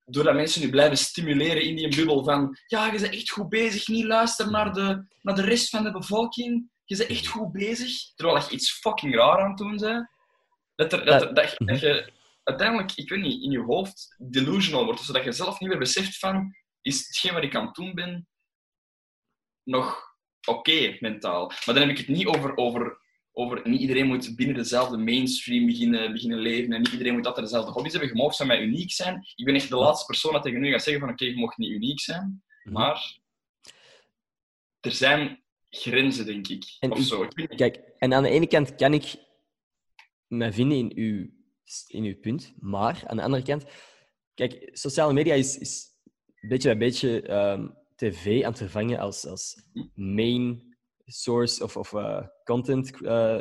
[0.06, 3.88] doordat mensen nu blijven stimuleren in die bubbel van ja, je bent echt goed bezig,
[3.88, 6.70] niet luisteren naar de, naar de rest van de bevolking.
[6.84, 10.08] Je bent echt goed bezig, terwijl je iets fucking raar aan het doen bent.
[10.74, 15.00] Dat, er, dat, dat, dat je uiteindelijk, ik weet niet, in je hoofd delusional wordt,
[15.00, 18.28] zodat je zelf niet meer beseft van is hetgeen wat ik aan het doen ben
[19.62, 20.16] nog
[20.48, 21.46] oké mentaal.
[21.46, 22.98] Maar dan heb ik het niet over, over,
[23.38, 27.46] over niet iedereen moet binnen dezelfde mainstream beginnen, beginnen leven en niet iedereen moet altijd
[27.46, 28.10] dezelfde hobby's hebben.
[28.10, 29.26] Je mag van mij uniek zijn.
[29.34, 31.56] Ik ben echt de laatste persoon dat tegen u gaat zeggen van oké, je mag
[31.56, 32.42] niet uniek zijn.
[32.62, 32.74] Mhm.
[32.74, 33.20] Maar
[34.80, 36.76] er zijn grenzen, denk ik.
[36.78, 37.22] En of zo.
[37.22, 37.48] Ik.
[37.56, 39.14] Kijk, en aan de ene kant kan ik
[40.26, 41.30] me vinden in uw,
[41.86, 43.64] in uw punt, maar aan de andere kant,
[44.34, 45.86] kijk, sociale media is, is
[46.40, 49.62] beetje bij beetje ehm, tv aan het vervangen als, als
[49.94, 53.38] main source of, of eh, content eh,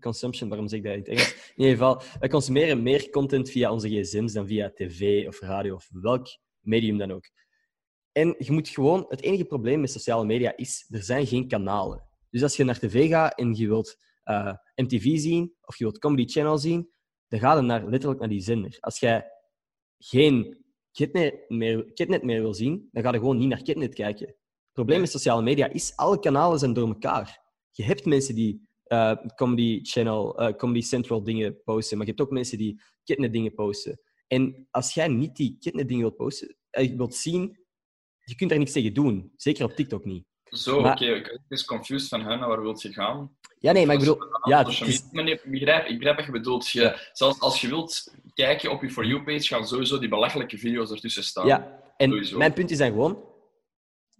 [0.00, 0.48] consumption.
[0.48, 1.34] Waarom zeg ik dat in het Engels?
[1.34, 5.74] In ieder geval, wij consumeren meer content via onze gsm's dan via tv of radio
[5.74, 6.26] of welk
[6.60, 7.30] medium dan ook.
[8.12, 12.06] En je moet gewoon, het enige probleem met sociale media is, er zijn geen kanalen.
[12.30, 15.98] Dus als je naar tv gaat en je wilt eh, MTV zien of je wilt
[15.98, 16.90] Comedy Channel zien,
[17.28, 18.76] dan ga je naar, letterlijk naar die zender.
[18.80, 19.26] Als jij
[19.98, 24.26] geen Kitnet meer, Kitnet meer wil zien, dan ga je gewoon niet naar Kitnet kijken.
[24.26, 27.46] Het probleem met sociale media is, alle kanalen zijn door elkaar.
[27.78, 32.24] Je hebt mensen die eh, Comedy Channel, eh, Comedy Central dingen posten, maar je hebt
[32.24, 34.00] ook mensen die Kitnet dingen posten.
[34.26, 37.58] En als jij niet die Kitnet dingen wilt posten, eh, wilt zien,
[38.24, 39.32] je kunt daar niks tegen doen.
[39.36, 40.24] Zeker op TikTok niet.
[40.44, 41.04] Zo, oké.
[41.04, 43.36] Ik ben eens confused van naar waar wilt je gaan?
[43.58, 44.18] Ja, nee, maar ik bedoel...
[44.48, 46.68] Ja, het is, ik begrijp, ik begrijp wat je bedoelt.
[46.68, 46.96] Je, Ja.
[47.12, 51.24] Zelfs als je wilt kijken op je For You-page, gaan sowieso die belachelijke video's ertussen
[51.24, 51.46] staan.
[51.46, 52.38] Ja, en Sowieso.
[52.38, 53.26] mijn punt is dan gewoon...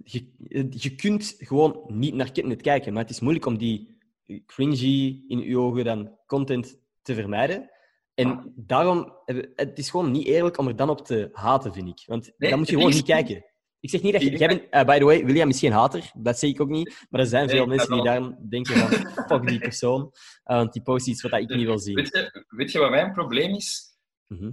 [0.04, 0.32] Je,
[0.70, 3.96] je kunt gewoon niet naar Kitnet kijken, maar het is moeilijk om die
[4.46, 7.70] cringy, in uw ogen dan, content te vermijden.
[8.14, 9.12] En daarom...
[9.24, 12.02] hebben- Het is gewoon niet eerlijk om er dan op te haten, vind ik.
[12.06, 13.44] Want Nee, dan moet je gewoon niet kijken.
[13.80, 14.36] Ik zeg niet dat je...
[14.36, 16.10] Jij bent, eh, by the way, William is geen hater.
[16.14, 17.06] Dat zeg ik ook niet.
[17.10, 18.88] Maar er zijn veel mensen die daarom denken van...
[19.38, 20.12] Fuck die persoon.
[20.44, 21.94] eh, want die post iets wat ik niet wil zien.
[21.94, 23.86] Weet je, weet je wat mijn probleem is?
[24.26, 24.50] Mhm.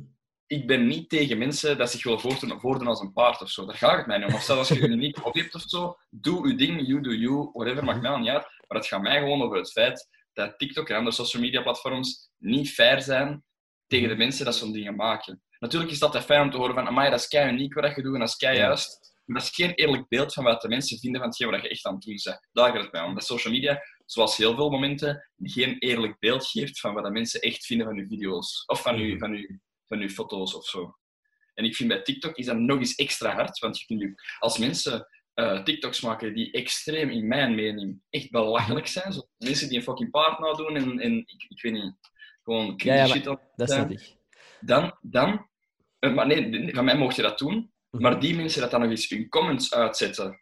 [0.48, 3.66] Ik ben niet tegen mensen dat zich willen voordoen, voordoen als een paard of zo.
[3.66, 4.34] Daar gaat het mij niet om.
[4.34, 7.10] Of zelfs als je een uniek hobby hebt of zo, doe je ding, you do
[7.12, 8.44] you, whatever, maakt mij niet uit.
[8.68, 12.30] Maar het gaat mij gewoon over het feit dat TikTok en andere social media platforms
[12.38, 13.44] niet fair zijn
[13.88, 15.42] tegen de mensen dat zo'n dingen maken.
[15.60, 18.02] Natuurlijk is dat fijn om te horen van, amai, dat is kei uniek wat je
[18.02, 19.14] doet en dat is kei juist.
[19.26, 21.70] Maar dat is geen eerlijk beeld van wat de mensen vinden van hetgeen wat je
[21.70, 22.48] echt aan het doen bent.
[22.52, 23.14] Daar gaat het mij om.
[23.14, 27.40] Dat social media, zoals heel veel momenten, geen eerlijk beeld geeft van wat de mensen
[27.42, 28.64] echt vinden van je video's.
[28.66, 29.20] Of van je, Mhm.
[29.20, 30.98] van je, van je foto's of zo.
[31.54, 34.14] En ik vind bij TikTok is dat nog eens extra hard, want je kunt je,
[34.40, 39.68] als mensen eh, TikToks maken die extreem, in mijn mening, echt belachelijk zijn, zo mensen
[39.70, 41.94] die een fucking paard nadoen en, en ik, ik weet niet,
[42.44, 44.16] gewoon Ja, cringe ja, shit aan Dat snap ik.
[44.60, 45.50] dan, dan
[46.00, 48.04] eh, maar nee, van mij mocht je dat doen, Mhm.
[48.04, 50.42] maar die mensen dat dan nog eens hun comments uitzetten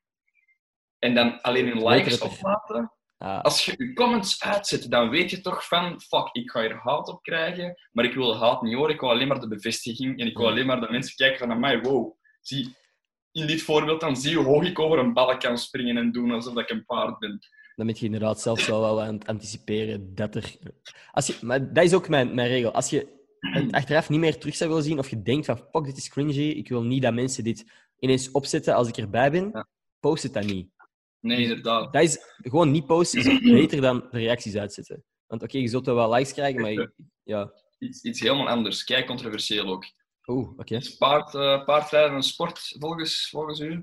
[1.00, 2.92] en dan alleen hun likes oplaten,
[3.24, 6.76] Ah, als je je comments uitzet, dan weet je toch van, fuck, ik ga hier
[6.76, 10.20] haat op krijgen, maar ik wil haat niet horen, ik wil alleen maar de bevestiging
[10.20, 10.52] en ik wil Mm.
[10.52, 12.76] alleen maar dat mensen kijken van, amai, wow, zie,
[13.32, 16.12] in dit voorbeeld dan zie je hoe hoog ik over een balk kan springen en
[16.12, 17.40] doen alsof ik een paard ben.
[17.76, 20.56] dan ben je inderdaad zelfs wel, wel aan het anticiperen dat er...
[21.12, 22.72] Als je, maar dat is ook mijn, mijn regel.
[22.72, 23.08] Als je
[23.40, 26.10] het achteraf niet meer terug zou willen zien, of je denkt van, fuck, dit is
[26.10, 27.66] cringy, ik wil niet dat mensen dit
[28.00, 29.68] ineens opzetten als ik erbij ben, Ja.
[30.00, 30.72] post het dan niet.
[31.24, 31.94] Nee, inderdaad.
[31.94, 35.04] Dat is gewoon niet posten is beter dan de reacties uitzetten.
[35.28, 36.92] Want oké, je zult wel likes krijgen, maar je-
[37.24, 37.54] ja.
[37.80, 39.86] Iets, iets helemaal anders, kei controversieel ook.
[40.26, 40.76] Oeh, oké.
[40.76, 43.80] Is paard, eh, paardrijden een sport volgens, volgens u?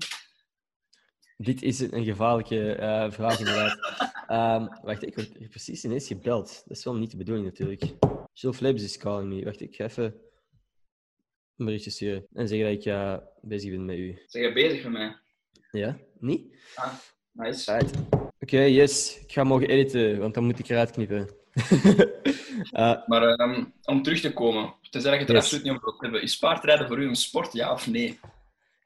[1.37, 3.79] Dit is een gevaarlijke eh, vraag, inderdaad.
[4.27, 6.63] Ehm, wacht, ik word precies ineens gebeld.
[6.67, 7.83] Dat is wel niet de bedoeling, natuurlijk.
[8.33, 9.43] Jill Flips is calling me.
[9.43, 10.03] Wacht, ik ga even
[11.57, 14.21] een berichtje sturen en zeggen dat ik eh, bezig ben met u.
[14.27, 15.15] Zijn jij bezig met mij?
[15.71, 15.97] Ja?
[16.19, 16.55] Niet?
[17.31, 17.71] Nice.
[17.73, 17.93] Right.
[18.39, 19.19] Oké, yes.
[19.19, 21.29] Ik ga mogen editen, want dan moet ik eruit knippen.
[22.71, 25.43] Eh, Maar ehm, om terug te komen, tenzij je het er Yes.
[25.43, 28.19] absoluut niet over wilt hebben, is paardrijden voor u een sport, ja of nee?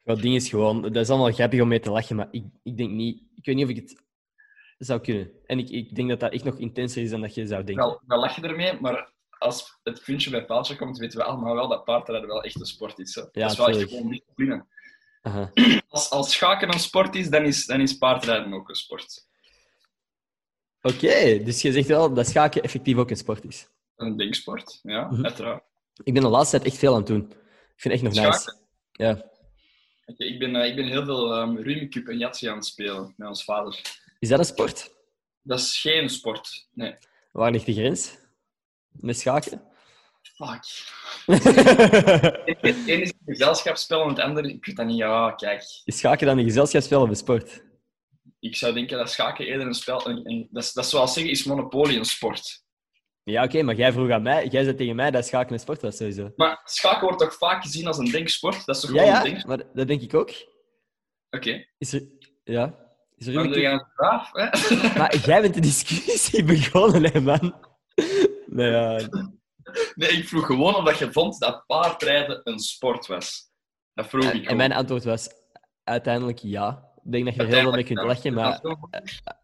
[0.03, 2.77] het ding is gewoon, dat is allemaal grappig om mee te lachen, maar ik, ik
[2.77, 3.21] denk niet...
[3.35, 4.03] Ik weet niet of ik het
[4.77, 5.31] zou kunnen.
[5.45, 7.85] En ik, ik denk dat dat echt nog intenser is dan dat je zou denken.
[7.85, 11.55] Wel, wel lach je ermee, maar als het puntje bij paaltje komt, weten we allemaal
[11.55, 13.15] wel dat paardrijden wel echt een sport is.
[13.15, 13.21] Hè?
[13.21, 14.65] Ja, dat is wel echt gewoon discipline.
[15.89, 19.27] Als, als schaken een sport is, dan is, dan is paardrijden ook een sport.
[20.81, 23.67] Oké, dus je zegt wel dat schaken effectief ook een sport is.
[23.95, 25.25] Een denksport, ja, Mhm.
[25.25, 25.63] uiteraard.
[26.03, 27.21] Ik ben de laatste tijd echt veel aan het doen.
[27.21, 28.39] Ik vind het echt nog nice.
[28.39, 28.59] Schaken?
[28.91, 29.31] Ja.
[30.05, 33.13] Oké, ik, ben, eh, ik ben heel veel um, Rummikub en Yahtzee aan het spelen
[33.17, 33.81] met ons vader.
[34.19, 34.91] Is dat een sport?
[35.41, 36.95] Dat is geen sport, nee.
[37.31, 38.17] Waar ligt de grens?
[38.91, 39.61] Met schaken?
[40.35, 40.63] Fuck.
[42.45, 44.97] Het ene is een gezelschapsspel en het andere, ik weet dat niet.
[44.97, 45.61] Ja, kijk.
[45.83, 47.63] is schaken dan een gezelschapsspel of een sport?
[48.39, 50.07] Ik zou denken dat schaken eerder een spel...
[50.09, 52.63] Een, een- dat, is, dat is zoals zeggen, is Monopoly een sport?
[53.23, 55.81] Ja, oké, maar jij vroeg aan mij, jij zei tegen mij dat schaken een sport
[55.81, 56.31] was sowieso.
[56.35, 58.65] Maar schaken wordt toch vaak gezien als een denksport?
[58.65, 59.57] Dat is toch Ja, gewoon ja, een denksport?
[59.63, 60.31] maar dat denk ik ook.
[61.29, 61.65] Oké.
[61.77, 62.01] Is er...
[62.43, 62.75] Ja.
[63.17, 64.43] Is er Dan een een vraag, hè?
[64.97, 67.55] Maar jij bent de discussie begonnen, hè, man.
[68.45, 69.07] Nou ja,
[69.95, 73.51] Nee, ik vroeg gewoon omdat je vond dat paardrijden een sport was.
[73.93, 74.51] Dat vroeg ik en, gewoon.
[74.51, 75.29] en mijn antwoord was
[75.83, 76.93] uiteindelijk ja.
[77.03, 78.61] Ik denk dat je er heel veel mee kunt lachen, maar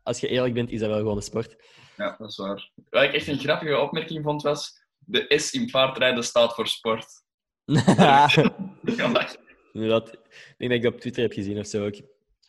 [0.03, 1.55] als je eerlijk bent, is dat wel gewoon een sport.
[1.97, 2.71] Ja, dat is waar.
[2.89, 4.79] Wat ik echt een grappige opmerking vond, was...
[4.97, 7.05] De S in paardrijden staat voor sport.
[7.97, 8.27] Ja,
[8.81, 9.37] dat
[9.73, 10.13] Inderdaad.
[10.13, 11.95] Ik denk dat ik dat op Twitter heb gezien of zo ook.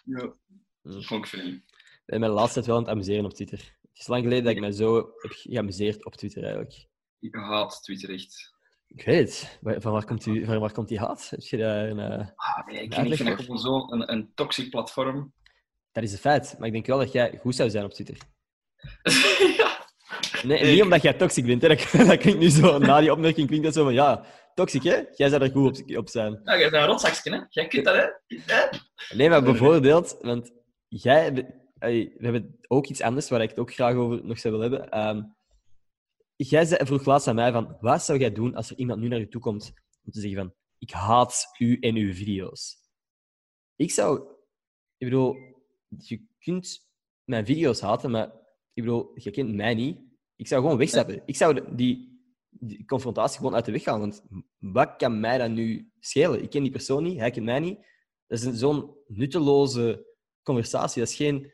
[0.04, 0.34] ja.
[0.82, 1.62] dat vond ik funny.
[2.06, 3.58] Ik ben de laatste tijd wel aan het amuseren op Twitter.
[3.58, 6.86] Het is lang geleden dat ik me zo heb geamuseerd op Twitter eigenlijk.
[7.22, 8.54] Ik haat Twitter echt.
[8.86, 9.58] Ik weet het.
[9.82, 11.30] Van waar komt, u, van waar komt die haat?
[11.30, 13.92] Heb je daar een, eh, Ah, nee, ik, Ja, ik vind uitleg dat gewoon zo
[13.92, 15.32] een, een toxic platform.
[15.92, 16.54] Dat is een feit.
[16.58, 18.16] Maar ik denk wel dat jij goed zou zijn op Twitter.
[19.58, 19.86] ja.
[20.42, 21.62] Nee, Nee, niet omdat jij toxic bent.
[21.62, 21.68] Hè.
[21.68, 25.02] Dat, dat klinkt nu zo, na die opmerking klinkt dat zo van, ja, toxic hè?
[25.14, 26.40] Jij zou er goed op, op zijn.
[26.42, 27.40] Nou, jij bent een rotzakje, hè?
[27.48, 28.06] Jij kunt dat, hè?
[29.16, 30.52] Nee, maar bijvoorbeeld, want
[30.88, 31.32] jij...
[31.78, 34.90] We hebben ook iets anders waar ik het ook graag over nog zou willen hebben.
[34.90, 35.22] Ehm,
[36.48, 39.08] jij zei, vroeg laatst aan mij van, wat zou jij doen als er iemand nu
[39.08, 39.72] naar je toe komt
[40.04, 42.76] om te zeggen van, ik haat u en uw video's.
[43.76, 44.30] Ik zou...
[44.96, 45.36] Ik bedoel,
[45.88, 46.90] je kunt
[47.24, 48.26] mijn video's haten, maar
[48.72, 50.00] ik bedoel, je kent mij niet.
[50.36, 51.22] Ik zou gewoon wegstappen.
[51.26, 52.12] Ik zou die,
[52.86, 54.00] confrontatie gewoon uit de weg gaan.
[54.00, 54.24] Want
[54.58, 56.42] wat kan mij dat nu schelen?
[56.42, 57.78] Ik ken die persoon niet, hij kent mij niet.
[58.26, 60.06] Dat is zo'n nutteloze
[60.42, 61.02] conversatie.
[61.02, 61.52] Dat is geen...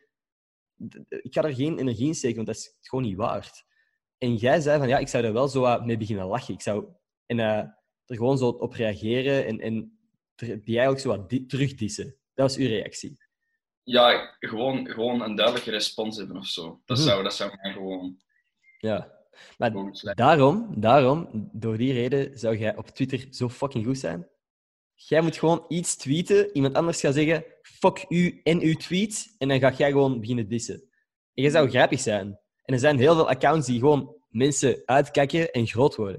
[1.08, 3.64] Ik ga er geen energie in steken, want dat is gewoon niet waard.
[4.18, 6.54] En jij zei van, ja, ik zou daar wel zo mee beginnen lachen.
[6.54, 6.86] Ik zou
[7.26, 7.46] en, eh,
[8.06, 9.98] er gewoon zo op reageren en, en
[10.36, 12.04] die eigenlijk zo wat di- terugdissen.
[12.34, 13.16] Dat was uw reactie.
[13.82, 16.80] Ja, gewoon, gewoon een duidelijke respons hebben of zo.
[16.84, 17.06] Dat, Mhm.
[17.06, 18.22] zou, dat zou mij gewoon
[18.78, 19.16] Ja.
[19.58, 19.72] Maar
[20.14, 24.28] daarom, daarom, door die reden, zou jij op Twitter zo fucking goed zijn.
[24.94, 29.48] Jij moet gewoon iets tweeten, iemand anders gaat zeggen, fuck u en uw tweet, en
[29.48, 30.74] dan ga jij gewoon beginnen dissen.
[31.34, 32.38] En jij zou grappig zijn.
[32.68, 36.16] En er zijn heel veel accounts die gewoon mensen uitkijken en groot worden.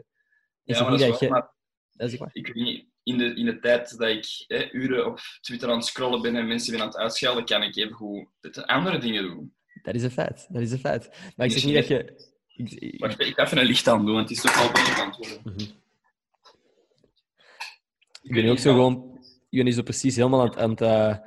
[0.64, 1.30] Ik Ja, maar niet dat is dat je...
[1.30, 1.52] wel, maar
[1.92, 2.30] Dat is ik maar.
[2.34, 5.76] ik weet niet, in de, in de tijd dat ik hè, uren op Twitter aan
[5.78, 8.28] het scrollen ben en mensen ben aan het uitschelden, kan ik even goed
[8.66, 9.56] andere dingen doen.
[9.82, 10.48] Dat is een feit.
[10.50, 11.10] Dat is een feit.
[11.36, 12.28] Maar ik zeg niet je- dat je...
[12.64, 14.72] Ik, ik- Wacht, ik ga even een licht aan doen, want het is toch wel
[14.72, 15.42] beter aan het worden.
[15.44, 15.60] Mhm.
[15.60, 15.70] Ik
[18.22, 19.20] Ik ben ook zo gewoon...
[19.50, 21.18] Ben nu zo precies helemaal aan het, aan het eh,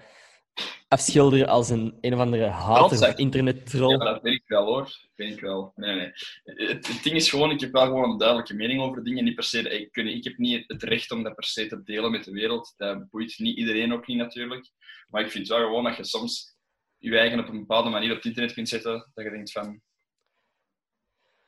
[0.89, 3.99] afschilderen als een een of andere hater internet-troll.
[3.99, 4.83] Ja, dat weet ik wel hoor.
[4.83, 5.73] Dat weet ik wel.
[5.75, 6.13] Nee, nee.
[6.45, 9.25] Het, het ding is gewoon, ik heb wel gewoon een duidelijke mening over dingen.
[9.25, 12.11] Niet per se, ik, ik heb niet het recht om dat per se te delen
[12.11, 12.75] met de wereld.
[12.77, 14.71] Dat boeit niet iedereen ook niet natuurlijk.
[15.09, 16.57] Maar ik vind wel gewoon dat je soms
[16.99, 19.11] je eigen op een bepaalde manier op het internet kunt zetten.
[19.15, 19.81] Dat je denkt van...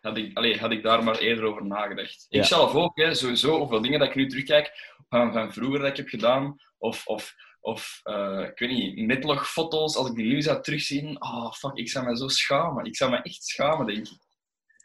[0.01, 2.27] Had ik, allee, had ik daar maar eerder over nagedacht.
[2.29, 2.41] Ja.
[2.41, 3.59] Ik zelf ook, hè, sowieso.
[3.59, 6.57] Hoeveel dingen dat ik nu terugkijk van, van vroeger dat ik heb gedaan.
[6.79, 7.35] Of, of,
[7.65, 9.97] of eh, ik weet niet, netlogfoto's.
[9.97, 11.23] Als ik die nu zou terugzien.
[11.23, 12.85] Oh, fuck, ik zou me zo schamen.
[12.85, 14.19] Ik zou me echt schamen, denk ik.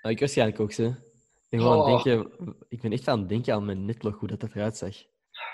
[0.02, 0.94] Ah, ik waarschijnlijk ook, ze.
[1.50, 1.96] Ik aan Oh.
[1.96, 4.78] het denken, ik ben echt aan het denken aan mijn netlog, hoe dat, dat eruit
[4.78, 4.96] zag.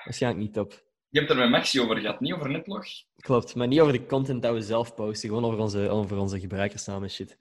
[0.03, 0.83] Waarschijnlijk niet top.
[1.09, 2.85] Je hebt er met Maxi over gehad, niet over netlog?
[3.15, 6.39] Klopt, maar niet over de content dat we zelf posten, gewoon over onze, over onze
[6.39, 7.37] gebruikersnaam en shit.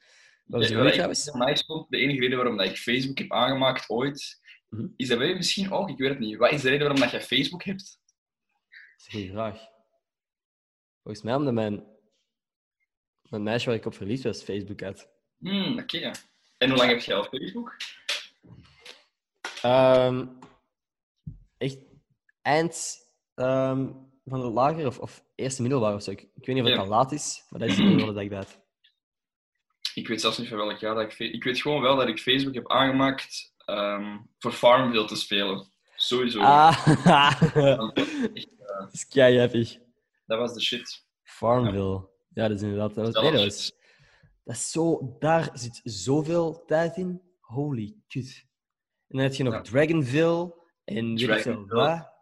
[0.47, 1.33] Ja, ik trouwens?
[1.33, 4.87] nice vond, de enige reden waarom dat ik Facebook heb aangemaakt ooit, Mhm.
[4.97, 6.37] is dat wij misschien ook, ik weet het niet.
[6.37, 8.01] Wat is de reden waarom dat jij Facebook hebt?
[8.97, 9.73] Dat is een goede vraag.
[11.04, 11.84] Volgens mij omdat mijn,
[13.28, 15.08] mijn meisje waar ik op verliefd was, Facebook had.
[15.38, 16.10] Hmm, oké.
[16.58, 17.76] En hoe lang heb jij op Facebook?
[19.62, 20.26] Ehm,
[21.58, 21.78] echt
[22.42, 22.98] eind
[23.34, 23.88] ehm,
[24.24, 26.10] van de lager of, of eerste middelbaar of zo.
[26.10, 26.82] Ik, ik weet niet of het Ja.
[26.82, 28.62] al laat is, maar dat is de periode dat ik dat had.
[29.94, 31.18] Ik weet zelfs niet van welk jaar dat ik...
[31.18, 35.66] Ik weet gewoon wel dat ik Facebook heb aangemaakt ehm, voor Farmville te spelen.
[35.96, 36.40] Sowieso.
[36.40, 36.86] Ah,
[37.54, 39.80] Want dat is kei.
[40.26, 41.06] Dat was de shit.
[41.22, 42.08] Farmville.
[42.28, 42.94] Ja, dat is inderdaad.
[42.94, 43.72] Dat was, nee, dat, was,
[44.44, 47.22] dat is zo, daar zit zoveel tijd in.
[47.40, 48.46] Holy kut.
[49.08, 49.60] dan heb je nog Ja.
[49.60, 51.66] Dragonville en Dragonville.
[51.66, 52.12] wat.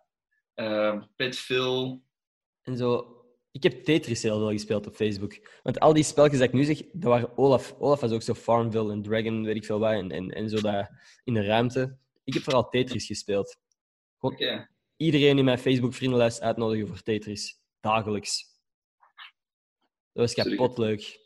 [0.55, 2.01] Eh, Petville.
[2.63, 3.17] En zo.
[3.51, 5.61] Ik heb Tetris heel veel gespeeld op Facebook.
[5.63, 7.75] Want al die spelletjes dat ik nu zeg, dat waren Olaf.
[7.79, 9.93] Olaf was ook zo Farmville en Dragon, weet ik veel wat.
[9.93, 10.91] En, en, en zo dat
[11.25, 11.99] in de ruimte.
[12.25, 13.57] Ik heb vooral Tetris gespeeld.
[14.19, 14.69] Oké.
[14.97, 17.62] Iedereen in mijn Facebook-vriendenlijst uitnodigen voor Tetris.
[17.83, 18.51] Dagelijks.
[20.13, 20.51] Dat was Sorry.
[20.57, 21.21] kapot leuk.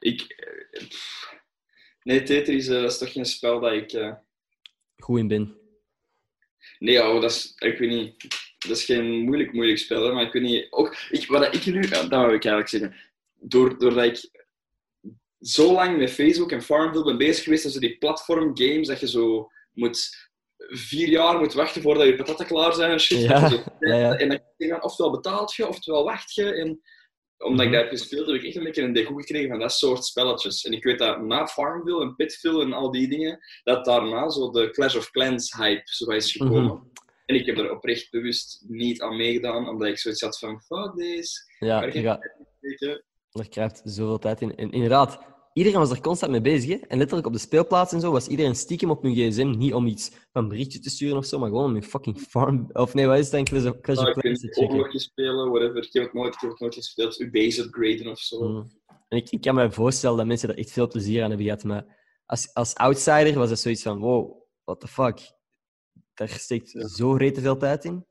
[0.00, 0.20] Ik...
[0.22, 0.82] eh.
[2.02, 3.92] Nee, Tetris, eh, dat is toch geen spel dat ik...
[3.92, 4.14] eh,
[4.96, 5.56] Goed in ben.
[6.78, 7.52] Nee, ouwe, dat is...
[7.58, 8.22] Ik weet niet...
[8.58, 10.66] Dat is geen moeilijk, moeilijk spel, hè, maar ik weet niet...
[10.70, 11.82] Ook, ik, wat ik nu...
[11.82, 12.94] ja, Dat wil ik eigenlijk zeggen.
[13.34, 14.30] Door, doordat ik
[15.40, 19.50] zo lang met Facebook en Farmville ben bezig geweest, tussen die platform-games, dat je zo
[19.72, 20.27] moet...
[20.68, 23.20] Vier jaar moet wachten voordat je patatten klaar zijn en shit.
[23.20, 24.16] Ja, ja, ja.
[24.16, 26.52] En dan denk je, oftewel betaalt je, oftewel wacht je.
[26.54, 26.80] En
[27.38, 27.72] omdat ik Mhm.
[27.72, 30.64] daar heb gespeeld, heb ik echt een beetje een degoe gekregen van dat soort spelletjes.
[30.64, 34.50] En ik weet dat na Farmville en Pitville en al die dingen, dat daarna zo
[34.50, 36.64] de Clash of Clans hype zo is gekomen.
[36.64, 36.82] Mhm.
[37.26, 40.92] En ik heb er oprecht bewust niet aan meegedaan, omdat ik zoiets had van, fuck
[40.96, 41.44] this.
[41.58, 42.36] Ja, je gaat-
[43.32, 44.56] er kruipt zoveel tijd in.
[44.56, 45.18] En inderdaad,
[45.58, 46.70] iedereen was er constant mee bezig.
[46.70, 46.86] Hè?
[46.86, 49.50] En letterlijk op de speelplaats en zo was iedereen stiekem op hun gsm.
[49.50, 52.70] Niet om iets van berichtje te sturen of zo, maar gewoon om hun fucking farm...
[52.72, 53.80] Of nee, wat is het dan?
[53.80, 54.70] Clash of, Clans te checken.
[54.76, 55.76] oorlogjes spelen, whatever.
[55.84, 57.16] Ik heb het nooit, ik heb het nooit gespeeld.
[57.16, 58.48] Uw base upgraden of zo.
[58.48, 58.70] Mm.
[59.08, 61.64] En ik, ik kan me voorstellen dat mensen er echt veel plezier aan hebben gehad.
[61.64, 65.20] Maar als, als outsider was het zoiets van: wow, what the fuck.
[66.14, 66.88] Daar steekt Ja.
[66.88, 68.06] zo rete veel tijd in.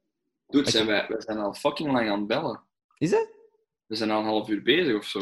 [0.48, 2.64] Dude, zijn wij, wij zijn al fucking lang aan het bellen.
[2.98, 3.36] Is het?
[3.86, 5.20] We zijn al een half uur bezig of zo.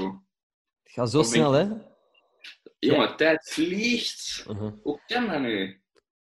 [0.84, 1.68] Het gaat zo Of snel, hè?
[2.86, 4.46] Jongen, tijd vliegt.
[4.50, 4.72] Uh-huh.
[4.82, 5.82] Hoe kan dat nu?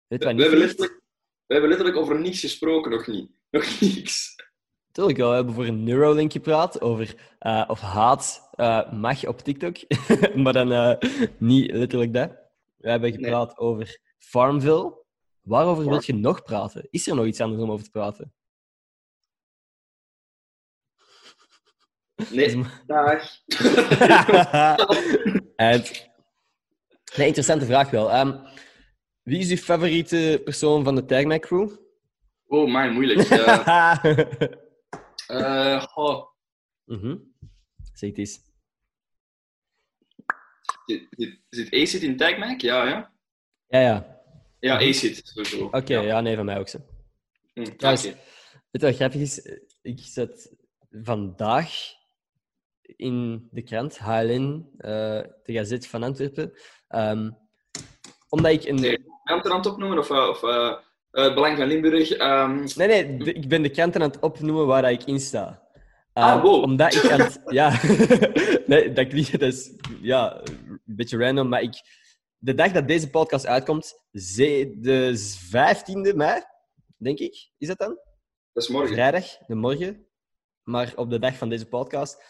[0.09, 1.01] We, hebben letterlijk,
[1.47, 3.31] we hebben letterlijk over niets gesproken, nog niet.
[3.51, 4.35] Nog niets.
[4.93, 5.29] Tuurlijk wel.
[5.29, 9.77] We hebben voor een Neuralink gepraat over eh, of haat eh, mag op TikTok.
[10.43, 12.31] maar dan eh, niet letterlijk dat.
[12.77, 15.05] We hebben gepraat over Farmville.
[15.43, 16.89] Waarover Farm- wil je nog praten?
[16.91, 18.35] Is er nog iets anders om over te praten?
[22.31, 23.29] Nee, dag.
[27.17, 28.11] Nee, interessante vraag wel.
[28.11, 28.39] Ehm,
[29.23, 31.71] wie is uw favoriete persoon van de Tag My Crew?
[32.47, 33.29] Oh, man, moeilijk.
[35.27, 36.27] Eh eh, goh.
[36.85, 37.17] Mhm.
[37.93, 38.41] Zeg het eens.
[40.87, 42.61] Zit, zit ACID in TagMac?
[42.61, 43.13] Ja, ja.
[43.67, 44.21] Ja, ja.
[44.61, 44.77] Ja.
[44.77, 45.65] ACID, sowieso.
[45.65, 46.21] Oké, ja.
[46.21, 46.79] nee, van mij ook zo.
[47.55, 47.71] Oké.
[47.91, 49.59] Weet je wat grappig is?
[49.83, 50.55] Ik zat
[50.91, 51.71] vandaag
[52.97, 54.91] in de krant, HLN, eh,
[55.43, 56.53] de Gazet van Antwerpen.
[56.89, 57.31] Ehm,
[58.29, 58.75] omdat ik een...
[58.75, 59.99] Nee, Kranten aan het opnoemen?
[59.99, 60.75] Of, eh, of eh,
[61.11, 62.11] het Belang van Limburg?
[62.11, 65.65] ehm, Nee, nee, de- ik ben de kranten aan het opnoemen waar ik in sta.
[66.13, 66.63] Ah, Ehm, wow.
[66.63, 67.41] Omdat ik aan het...
[67.61, 67.81] Ja,
[68.67, 69.31] nee, dat klinkt...
[69.33, 71.75] Dat is ja, een beetje random, maar ik...
[72.39, 75.13] De dag dat deze podcast uitkomt, de
[75.47, 76.43] 15e mei,
[76.97, 77.99] denk ik, is dat dan?
[78.53, 78.93] dat is morgen.
[78.93, 80.07] Vrijdag, de morgen.
[80.63, 82.23] Maar op de dag van deze podcast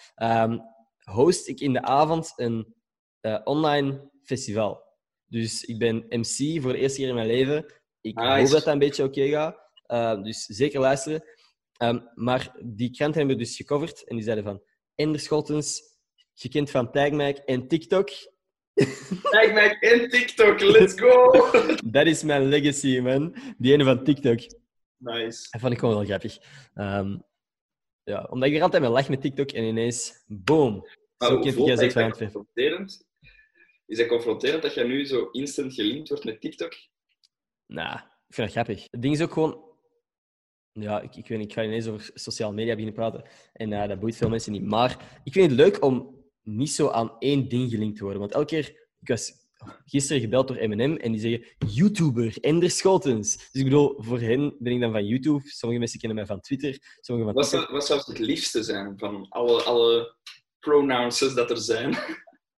[1.11, 2.75] host ik in de avond een
[3.21, 4.85] eh, online festival.
[5.27, 7.67] Dus ik ben MC voor de eerste keer in mijn leven.
[8.01, 8.31] Ik Nice.
[8.31, 9.59] hoop dat dat een beetje oké gaat.
[9.87, 11.25] Eh, dus zeker luisteren.
[11.77, 14.63] Ehm, maar die kranten hebben dus gecoverd en die zeiden van
[14.95, 15.83] Ender Scholtens,
[16.35, 18.09] gekend van Tagmac en TikTok.
[19.33, 21.31] TagMac en TikTok, let's go!
[21.97, 23.37] Dat is mijn legacy, man.
[23.59, 24.39] Die ene van TikTok.
[24.97, 25.49] nice.
[25.51, 26.39] Dat vond ik gewoon wel grappig.
[26.75, 27.19] Ehm,
[28.03, 30.87] ja, omdat ik er altijd mee lach met TikTok en ineens, boom.
[31.19, 32.49] Zo kent zit van Antwerpen.
[33.87, 36.75] Is dat confronterend dat je nu zo instant gelinkt wordt met TikTok?
[37.67, 38.87] Nou, ik vind dat grappig.
[38.91, 39.65] Het ding is ook gewoon...
[40.73, 43.29] Ja, ik, ik weet niet, ik ga ineens over sociale media beginnen praten.
[43.53, 44.65] En eh, dat boeit veel mensen niet.
[44.65, 48.21] Maar ik vind het leuk om niet zo aan één ding gelinkt te worden.
[48.21, 48.85] Want elke keer...
[49.01, 49.33] Ik was
[49.85, 51.45] gisteren gebeld door M&M en die zeggen
[51.75, 53.37] YouTuber, Ender Schotens.
[53.37, 55.49] Dus ik bedoel, voor hen ben ik dan van YouTube.
[55.49, 56.79] Sommige mensen kennen mij van Twitter.
[57.01, 60.15] Sommige van Wat zou, wat zou het liefste zijn van alle, alle
[60.59, 61.97] pronouns dat er zijn?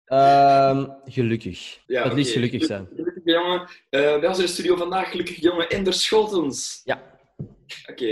[0.08, 1.78] Ehm, gelukkig.
[1.86, 2.40] Ja, het liefst oké.
[2.46, 2.88] gelukkig zijn.
[2.96, 3.60] Gelukkig jongen.
[3.90, 6.80] Eh bij ons in de studio vandaag, gelukkig jongen, Ender Scholtens.
[6.84, 7.18] Ja.
[7.90, 8.06] Oké.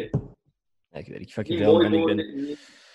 [0.90, 1.94] Ja, ik weet ik fucking man.
[1.94, 2.18] Ik ben...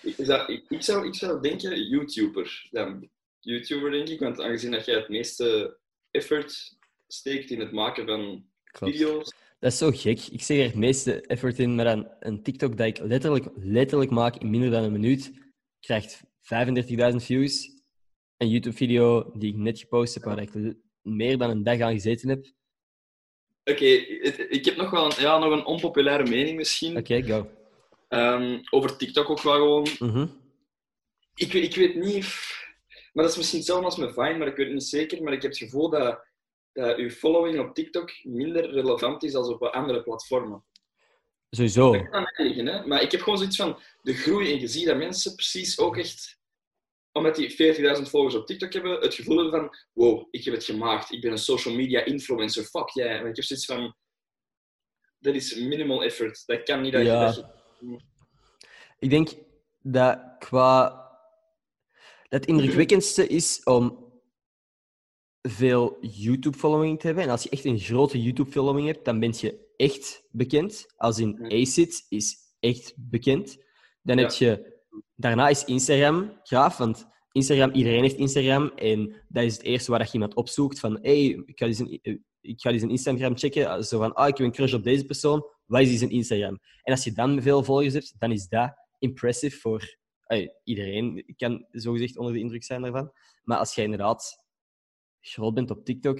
[0.02, 2.66] Ik, is dat- ik, ik zou, ik zou denken YouTuber.
[2.70, 2.98] Ja,
[3.40, 5.78] YouTuber denk ik, want aangezien dat jij het meeste
[6.10, 8.92] effort steekt in het maken van Klopt.
[8.92, 9.34] video's.
[9.58, 10.20] Dat is zo gek.
[10.20, 14.10] Ik zeg er het meeste effort in, maar dan een TikTok dat ik letterlijk, letterlijk
[14.10, 15.32] maak in minder dan een minuut,
[15.80, 16.20] krijgt
[17.10, 17.71] 35.000 views.
[18.42, 20.50] Een YouTube-video die ik net gepost heb, waar ik
[21.02, 22.44] meer dan een dag aan gezeten heb.
[23.64, 23.84] Oké,
[24.48, 26.96] ik heb nog wel een, ja, nog een onpopulaire mening misschien.
[26.96, 27.50] Oké, go.
[28.08, 29.88] Ehm, over TikTok ook wel gewoon.
[29.98, 30.26] Mhm.
[31.34, 32.26] Ik, weet- ik weet niet,
[33.12, 35.22] maar dat is misschien hetzelfde als met Vine, maar ik weet het niet zeker.
[35.22, 36.24] Maar ik heb het gevoel dat
[36.72, 40.64] dat uw following op TikTok minder relevant is dan op andere platformen.
[41.50, 41.92] Sowieso.
[41.92, 42.86] Dat kan liggen, hè?
[42.86, 45.96] Maar ik heb gewoon zoiets van de groei en je ziet dat mensen precies ook
[45.96, 46.40] echt,
[47.12, 47.50] omdat die
[47.96, 51.12] 40.000 volgers op TikTok hebben, het gevoel hebben van wow, ik heb het gemaakt.
[51.12, 52.64] Ik ben een social media influencer.
[52.64, 53.06] Fuck jij.
[53.06, 53.28] Yeah.
[53.28, 53.94] Ik heb zoiets van
[55.22, 56.42] dat is minimal effort.
[56.46, 57.28] Dat kan niet dat Ja.
[57.28, 57.34] je...
[57.34, 57.44] Dat
[57.80, 58.00] je
[58.98, 59.30] Ik denk
[59.82, 60.88] dat qua...
[62.28, 64.12] Dat het indrukwekkendste is om
[65.42, 67.24] veel YouTube-following te hebben.
[67.24, 70.86] En als je echt een grote YouTube-following hebt, dan ben je echt bekend.
[70.96, 71.44] Als in.
[71.44, 73.56] ACID is echt bekend.
[74.02, 74.22] Dan Ja.
[74.22, 74.71] heb je...
[75.22, 78.68] Daarna is Instagram graaf, want Instagram, iedereen heeft Instagram.
[78.68, 80.80] En dat is het eerste waar dat je iemand opzoekt.
[80.80, 82.00] Van, hey, ik ga eens een,
[82.40, 83.84] een Instagram checken.
[83.84, 85.46] Zo van, ah, ik heb een crush op deze persoon.
[85.66, 86.58] Wat is zijn Instagram?
[86.82, 89.96] En als je dan veel volgers hebt, dan is dat impressive voor
[90.26, 91.34] Allee, iedereen.
[91.36, 93.12] kan zogezegd onder de indruk zijn daarvan.
[93.42, 94.44] Maar als jij inderdaad
[95.20, 96.18] groot bent op TikTok,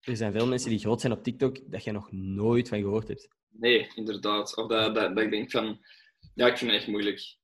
[0.00, 3.08] er zijn veel mensen die groot zijn op TikTok, dat jij nog nooit van gehoord
[3.08, 3.28] hebt.
[3.48, 4.56] Nee, inderdaad.
[4.56, 5.78] Of dat, dat, dat ik denk van...
[6.34, 7.38] Ja, ik vind het echt moeilijk.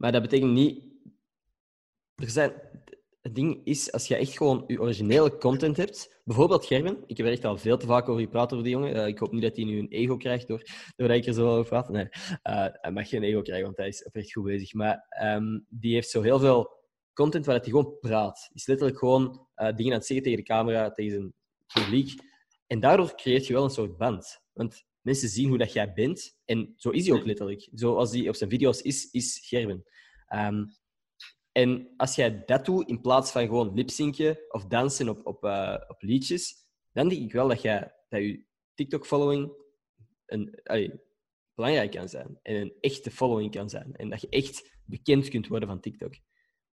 [0.00, 0.84] Maar dat betekent niet...
[2.14, 2.52] Er zijn...
[3.20, 7.26] Het ding is, als je echt gewoon je originele content hebt, bijvoorbeeld Gerben, ik heb
[7.26, 8.94] er echt al veel te vaak over gepraat over die jongen.
[8.94, 10.62] Eh, ik hoop niet dat hij nu een ego krijgt door,
[10.96, 11.88] doordat ik er zo over praat.
[11.88, 12.08] Nee,
[12.42, 14.72] eh, hij mag geen ego krijgen, want hij is oprecht goed bezig.
[14.72, 16.70] Maar ehm, die heeft zo heel veel
[17.12, 18.50] content waar hij gewoon praat.
[18.52, 21.34] Is letterlijk gewoon eh, dingen aan het zeggen tegen de camera, tegen zijn
[21.66, 22.20] publiek.
[22.66, 24.40] En daardoor creëert je wel een soort band.
[24.52, 26.38] Want mensen zien hoe dat jij bent.
[26.44, 27.68] En zo is hij ook letterlijk.
[27.72, 29.84] Zoals hij op zijn video's is, is Gerben.
[30.26, 30.64] Ehm,
[31.52, 35.76] en als jij dat doet, in plaats van gewoon lipzinken of dansen op, op, eh,
[35.88, 36.54] op liedjes,
[36.92, 38.44] dan denk ik wel dat, jij, dat je
[38.74, 39.52] TikTok-following
[40.26, 41.00] een, allee,
[41.54, 42.38] belangrijk kan zijn.
[42.42, 43.96] En een echte following kan zijn.
[43.96, 46.14] En dat je echt bekend kunt worden van TikTok.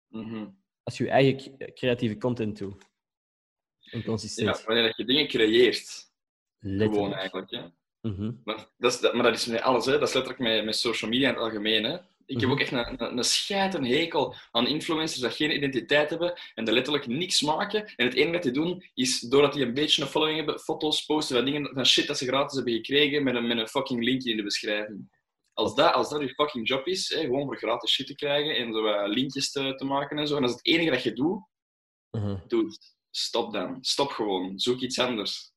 [0.08, 0.50] Mhm.
[0.84, 2.86] Als je je eigen creatieve content doet.
[3.80, 4.58] En consistent.
[4.58, 6.12] Ja, wanneer je dingen creëert.
[6.60, 6.94] Letterlijk.
[6.94, 7.72] Gewoon eigenlijk.
[8.08, 8.32] Mhm.
[8.44, 9.92] Maar dat, is, dat, maar dat is met alles, hè.
[10.00, 11.84] dat is letterlijk met, met social media in het algemeen.
[11.84, 11.94] Hè.
[12.26, 12.52] Ik heb Mhm.
[12.52, 16.66] ook echt een, een, een scheid, een hekel aan influencers dat geen identiteit hebben en
[16.66, 17.86] dat letterlijk niks maken.
[17.96, 21.06] En het enige wat die doen, is doordat die een beetje een following hebben, foto's
[21.06, 24.04] posten van dingen, van shit dat ze gratis hebben gekregen met een, met een fucking
[24.04, 25.16] linkje in de beschrijving.
[25.54, 28.56] Als dat, als dat je fucking job is, hè, gewoon voor gratis shit te krijgen
[28.56, 31.04] en zo wat linkjes te, te maken en zo, en dat is het enige dat
[31.04, 31.46] je doet,
[32.12, 32.38] Mhm.
[32.48, 32.78] Dude,
[33.12, 33.78] stop dan.
[33.82, 34.60] Stop gewoon.
[34.60, 35.52] Zoek iets anders.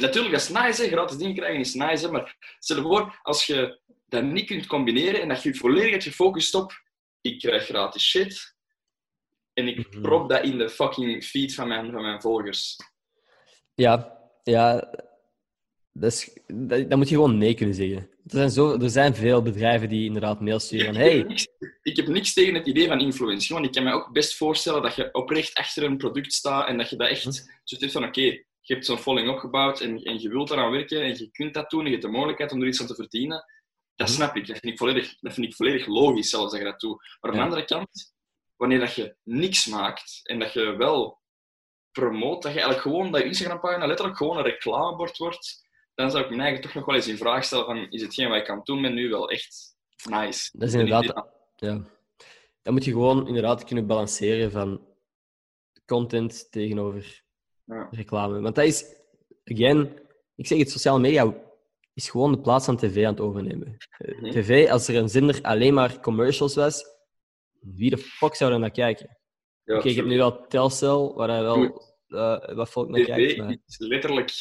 [0.00, 0.88] Natuurlijk, dat is nice, hè.
[0.88, 2.12] gratis dingen krijgen is nice, hè.
[2.12, 6.02] maar stel je voor, als je dat niet kunt combineren en dat je volledig hebt
[6.02, 6.84] gefocust op
[7.20, 8.54] ik krijg gratis shit
[9.52, 10.00] en ik Mhm.
[10.02, 12.76] prop dat in de fucking feed van mijn, van mijn volgers.
[13.74, 14.94] Ja, ja.
[15.92, 17.96] Dat, is, dat, dat moet je gewoon nee kunnen zeggen.
[17.96, 21.22] Er zijn, zo, er zijn veel bedrijven die inderdaad mails sturen van Ik, heb hey,
[21.22, 21.46] niks,
[21.82, 24.82] ik heb niks tegen het idee van influencer, want ik kan me ook best voorstellen
[24.82, 28.44] dat je oprecht achter een product staat en dat je dat echt hebt van oké,
[28.66, 31.70] je hebt zo'n following opgebouwd en, en je wilt eraan werken en je kunt dat
[31.70, 33.44] doen en je hebt de mogelijkheid om er iets aan te verdienen.
[33.94, 34.16] Dat Mhm.
[34.16, 34.46] snap ik.
[34.46, 37.16] Dat vind ik volledig, dat vind ik volledig logisch zelfs dat je dat doet.
[37.20, 38.14] Maar aan de andere kant,
[38.56, 41.20] wanneer dat je niks maakt en dat je wel
[41.92, 45.64] promoot, dat je eigenlijk gewoon dat je Instagram-pagina letterlijk gewoon een reclamebord wordt,
[45.94, 48.28] dan zou ik me eigenlijk toch nog wel eens in vraag stellen van is hetgeen
[48.28, 49.76] wat ik aan het doen ben nu wel echt
[50.10, 50.48] nice?
[50.58, 51.84] Dat is inderdaad- Ja.
[52.62, 54.86] Dan moet je gewoon inderdaad kunnen balanceren van
[55.86, 57.24] content tegenover
[57.66, 57.88] Ja.
[57.90, 58.40] reclame.
[58.40, 58.84] Want dat is,
[59.44, 59.98] again,
[60.36, 61.34] ik zeg het, sociale media
[61.94, 63.76] is gewoon de plaats van tv aan het overnemen.
[63.98, 64.30] Eh, Mhm.
[64.30, 66.84] TV, als er een zender alleen maar commercials was,
[67.60, 69.16] wie de fuck zou er naar kijken?
[69.64, 73.30] Ja, Oké, ik heb nu wel Telcel, waar hij wel eh, wat volk naar kijkt.
[73.32, 73.56] TV Maar...
[73.66, 74.32] is letterlijk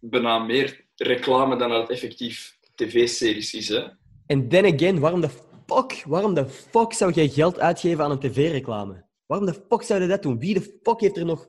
[0.00, 3.68] bijna meer reclame dan dat het effectief tv-series is.
[3.68, 3.86] Hè?
[4.26, 5.28] En then again, waarom de
[5.66, 9.04] fuck, waarom de fuck zou jij geld uitgeven aan een tv-reclame?
[9.26, 10.38] Waarom de fuck zou je dat doen?
[10.38, 11.46] Wie de fuck heeft er nog...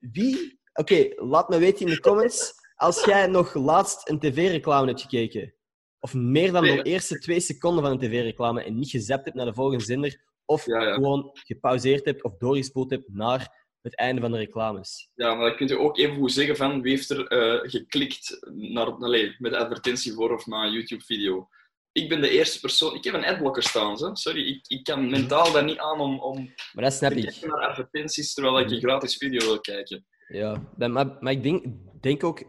[0.00, 0.60] Wie?
[0.72, 5.54] Oké, laat me weten in de comments als jij nog laatst een tv-reclame hebt gekeken.
[6.00, 9.46] Of meer dan de eerste twee seconden van een tv-reclame en niet gezapt hebt naar
[9.46, 10.22] de volgende zender.
[10.44, 10.94] Of Ja, ja.
[10.94, 15.10] gewoon gepauzeerd hebt of doorgespoeld hebt naar het einde van de reclames.
[15.14, 18.46] Ja, maar dan kun je ook even goed zeggen van wie heeft er eh, geklikt
[18.54, 21.48] naar, allee, met de advertentie voor of na een YouTube-video.
[21.96, 22.94] Ik ben de eerste persoon...
[22.94, 24.16] Ik heb een adblocker staan, hè.
[24.16, 24.48] sorry.
[24.48, 27.24] Ik, ik kan mentaal daar niet aan om, om Maar dat snap te ik.
[27.24, 30.06] kijken naar advertenties terwijl ik een gratis video wil kijken.
[30.28, 31.64] Ja, maar, maar ik denk,
[32.00, 32.42] denk ook,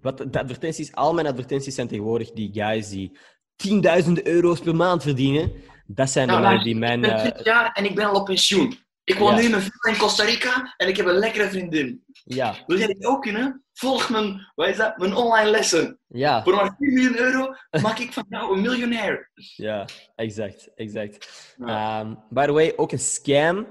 [0.00, 3.18] wat de advertenties, al mijn advertenties zijn tegenwoordig die guys die
[3.56, 5.52] tienduizenden euro's per maand verdienen.
[5.86, 7.04] Dat zijn de Nou, mannen maar die mijn.
[7.04, 8.78] Ik ben eh, 20 jaar en ik ben al op pensioen.
[9.04, 9.36] Ik woon Ja.
[9.40, 12.04] nu in villa in Costa Rica en ik heb een lekkere vriendin.
[12.24, 13.64] ja, Wil jij dit ook kunnen?
[13.72, 14.98] Volg mijn, wat is dat?
[14.98, 15.98] mijn online lessen.
[16.08, 19.30] ja, Voor maar 4 miljoen euro maak ik van jou een miljonair.
[19.68, 21.54] ja, exact, exact.
[21.58, 22.00] Ja.
[22.00, 23.66] Ehm, by the way, ook een scam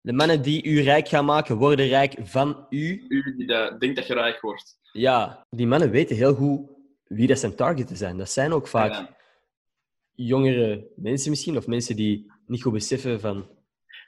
[0.00, 3.04] De mannen die u rijk gaan maken, worden rijk van u.
[3.08, 4.78] U die dat denkt dat je rijk wordt.
[4.92, 6.70] Ja, die mannen weten heel goed
[7.04, 8.16] wie dat zijn targeten zijn.
[8.18, 9.16] Dat zijn ook vaak Ja.
[10.14, 13.48] jongere mensen misschien, of mensen die niet goed beseffen van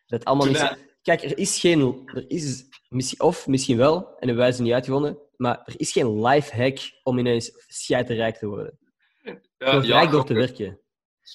[0.09, 0.77] dat allemaal niet...
[1.03, 2.03] Kijk, er is geen...
[2.15, 5.93] Er is, missie- of misschien wel, en hebben wij ze niet uitgevonden, maar er is
[5.93, 7.51] geen life hack om ineens
[7.89, 8.79] rijk te worden.
[9.23, 10.81] Ja, ja, rijk door te werken.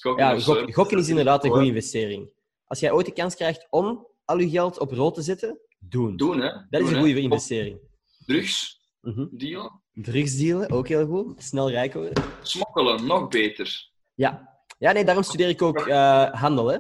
[0.02, 2.34] Gokken Ja, gok- gokken is inderdaad een goede investering.
[2.66, 6.16] Als jij ooit de kans krijgt om al je geld op rood te zetten, doen.
[6.18, 6.52] Doen, hè.
[6.70, 7.80] Dat is een goede investering.
[8.26, 9.26] Drugs, Mhm.
[9.32, 9.82] dealen.
[9.94, 11.44] Drugsdealen, ook heel goed.
[11.44, 12.24] Snel rijk worden.
[12.42, 13.90] Smokkelen, nog beter.
[14.14, 14.52] Ja.
[14.78, 16.78] Ja, nee, daarom studeer ik ook eh, handel, hè.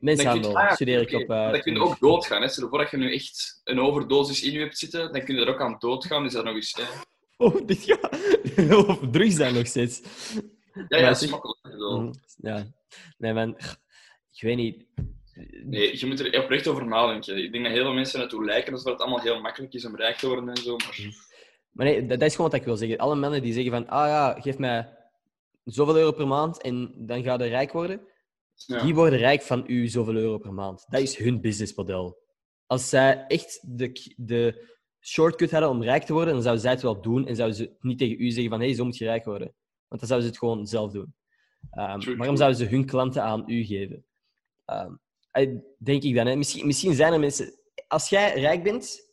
[0.00, 1.22] Dan Mensenhandel ja, studeer ik oké.
[1.22, 1.30] op...
[1.30, 2.42] eh, dan kun je ook doodgaan.
[2.42, 2.48] Hè.
[2.48, 5.40] Stel voor dat je nu echt een overdosis in je hebt zitten, dan kun je
[5.40, 6.24] er ook aan doodgaan.
[6.24, 6.76] Is dat nog eens...
[6.76, 6.82] Hè.
[7.36, 8.18] Oh, dit gaat...
[8.88, 10.02] of drugs zijn nog steeds.
[10.88, 11.14] Ja, ja.
[11.14, 11.40] Zo.
[11.78, 12.12] Mhm.
[12.36, 12.66] Ja.
[13.18, 13.56] Nee, man.
[14.32, 14.86] Ik weet niet.
[15.64, 17.44] Nee, je moet er oprecht over nadenken.
[17.44, 19.96] Ik denk dat heel veel mensen naartoe lijken alsof het allemaal heel makkelijk is om
[19.96, 20.76] rijk te worden en zo.
[20.76, 21.14] Maar
[21.72, 22.98] Maar nee, dat, dat is gewoon wat ik wil zeggen.
[22.98, 24.88] Alle mannen die zeggen van, ah ja, geef mij
[25.64, 28.00] zoveel euro per maand en dan ga je rijk worden.
[28.66, 28.82] Ja.
[28.82, 30.84] Die worden rijk van u zoveel euro per maand.
[30.88, 32.18] Dat is hun businessmodel.
[32.66, 34.68] Als zij echt de, de
[35.00, 37.76] shortcut hadden om rijk te worden, dan zouden zij het wel doen en zouden ze
[37.80, 39.54] niet tegen u zeggen van, hé, hey, zo moet je rijk worden.
[39.88, 41.14] Want dan zouden ze het gewoon zelf doen.
[41.70, 44.04] Ehm, True, waarom zouden ze hun klanten aan u geven?
[44.64, 44.92] Ehm,
[45.30, 46.26] eh, denk ik dan.
[46.26, 46.36] Hè.
[46.36, 47.54] Misschien, misschien zijn er mensen...
[47.88, 49.12] Als jij rijk bent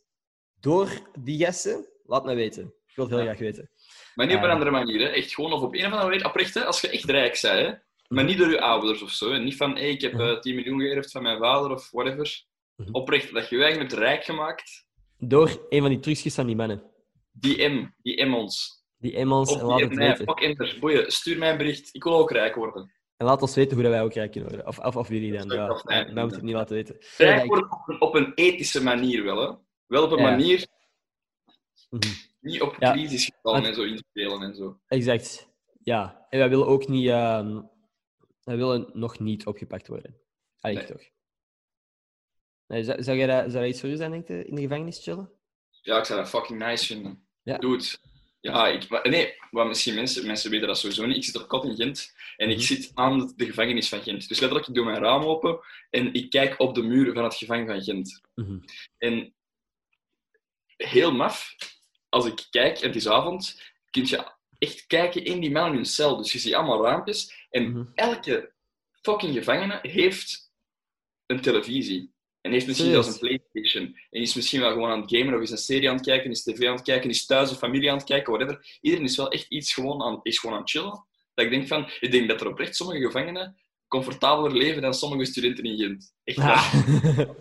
[0.60, 0.88] door
[1.20, 2.64] die gasten, laat me weten.
[2.86, 3.28] Ik wil het heel Ja.
[3.28, 3.70] graag weten.
[4.14, 4.54] Maar niet op een Ah.
[4.54, 5.00] andere manier.
[5.00, 5.06] Hè.
[5.06, 6.54] Echt gewoon of op een of andere manier oprecht.
[6.54, 6.64] Hè.
[6.64, 7.86] Als je echt rijk bent.
[8.08, 8.26] Maar Mhm.
[8.32, 9.32] niet door je ouders of zo.
[9.32, 9.38] Hè.
[9.38, 10.22] Niet van, hey, ik heb Mhm.
[10.22, 12.42] eh 10 miljoen geërfd van mijn vader of whatever.
[12.76, 12.88] Mhm.
[12.94, 14.86] Oprecht, dat je je eigenlijk rijk gemaakt.
[15.18, 16.82] Door een van die trucjes van die mannen.
[17.32, 18.76] Die M, die M ons.
[18.98, 20.24] Die emmons, Of en laat het M, nee, weten.
[20.24, 20.76] fuck enter.
[20.80, 21.88] Boeien, stuur mij een bericht.
[21.94, 22.92] Ik wil ook rijk worden.
[23.16, 24.66] En laat ons weten hoe dat wij ook rijk kunnen worden.
[24.68, 25.48] Of, of, of jullie dan.
[25.50, 26.96] Ja, wij moeten het niet laten weten.
[27.16, 29.54] Rijk Ja, worden op een, op een ethische manier wel, hè.
[29.86, 30.22] Wel op een Ja.
[30.30, 30.66] manier,
[31.90, 32.08] Mhm.
[32.40, 32.92] niet op Ja.
[32.92, 34.78] crisisgevallen Want- en zo inspelen en zo.
[34.88, 35.48] Exact.
[35.82, 36.26] Ja.
[36.30, 37.08] En wij willen ook niet...
[37.08, 37.60] ehm,
[38.48, 40.16] wij willen nog niet opgepakt worden.
[40.60, 41.08] Eigenlijk toch.
[42.66, 44.60] Nee, zou, zou, jij dat, zou dat iets voor u zijn, denk je, in de
[44.62, 45.30] gevangenis chillen?
[45.82, 47.26] Ja, ik zou dat fucking nice vinden.
[47.42, 47.58] Ja.
[47.58, 48.00] Doe het.
[48.40, 51.16] Ja, ik, maar- nee, wat misschien mensen, mensen weten dat sowieso niet.
[51.16, 52.66] Ik zit op kot in Gent en ik Mhm.
[52.66, 54.28] zit aan de, de gevangenis van Gent.
[54.28, 57.34] Dus letterlijk, ik doe mijn raam open en ik kijk op de muren van het
[57.34, 58.20] gevangen van Gent.
[58.34, 58.58] Mhm.
[58.98, 59.34] En
[60.76, 61.54] heel maf,
[62.08, 65.84] als ik kijk en het is avond, kun je echt kijken in die mannen hun
[65.86, 66.16] cel.
[66.16, 67.84] Dus je ziet allemaal raampjes en Mhm.
[67.94, 68.52] elke
[69.02, 70.52] fucking gevangene heeft
[71.26, 72.12] een televisie.
[72.40, 73.84] En heeft misschien zelfs een Playstation.
[74.10, 76.30] En is misschien wel gewoon aan het gamen, of is een serie aan het kijken,
[76.30, 78.78] is tv aan het kijken, is thuis een familie aan het kijken, whatever.
[78.80, 81.06] Iedereen is wel echt iets gewoon aan, is gewoon aan het chillen.
[81.34, 85.24] Dat ik denk van, ik denk dat er oprecht sommige gevangenen comfortabeler leven dan sommige
[85.24, 86.14] studenten in Gent.
[86.24, 86.74] Echt waar.
[87.16, 87.34] Ja.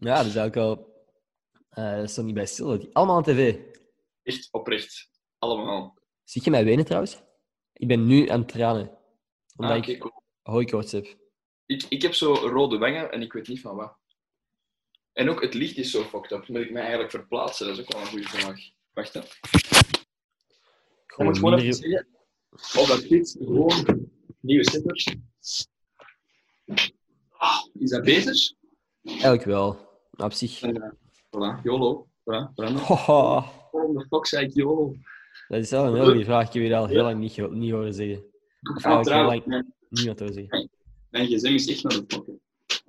[0.10, 0.90] ja, dat is ook wel...
[1.70, 2.78] eh dat niet bij stil.
[2.78, 3.54] Die- Allemaal aan tv.
[4.22, 5.10] Echt oprecht.
[5.42, 5.98] Allemaal.
[6.24, 7.22] Zie je mij wenen trouwens?
[7.72, 8.98] Ik ben nu aan het tranen.
[9.56, 10.10] Omdat Ah, oké, ik
[10.42, 11.16] hooikoorts heb.
[11.66, 13.96] ik, ik heb zo rode wangen en ik weet niet van wat.
[15.12, 16.48] En ook het licht is zo fucked up.
[16.48, 17.66] Moet ik mij eigenlijk verplaatsen?
[17.66, 18.60] Dat is ook wel een goede vraag.
[18.92, 19.20] Wacht, hè.
[21.06, 22.06] Ik moet gewoon even zeggen
[22.52, 24.08] of dat dit gewoon
[24.40, 25.06] nieuwe zitters.
[27.30, 28.54] Ah, is dat beter?
[29.04, 29.90] Eigenlijk wel.
[30.16, 30.62] Op zich.
[30.62, 30.90] Eh,
[31.26, 32.06] voilà, YOLO.
[32.20, 32.76] Voilà, Brandon.
[32.82, 33.50] Haha.
[33.72, 34.94] Waarom de fuck zei ik YOLO?
[35.48, 36.46] Dat is wel een heel goede vraag.
[36.46, 38.24] Ik heb je al heel lang niet, niet horen zeggen.
[38.76, 40.70] Of eigenlijk heel lang mijn, niemand horen zeggen.
[41.10, 42.32] mijn gsm is echt naar de hè.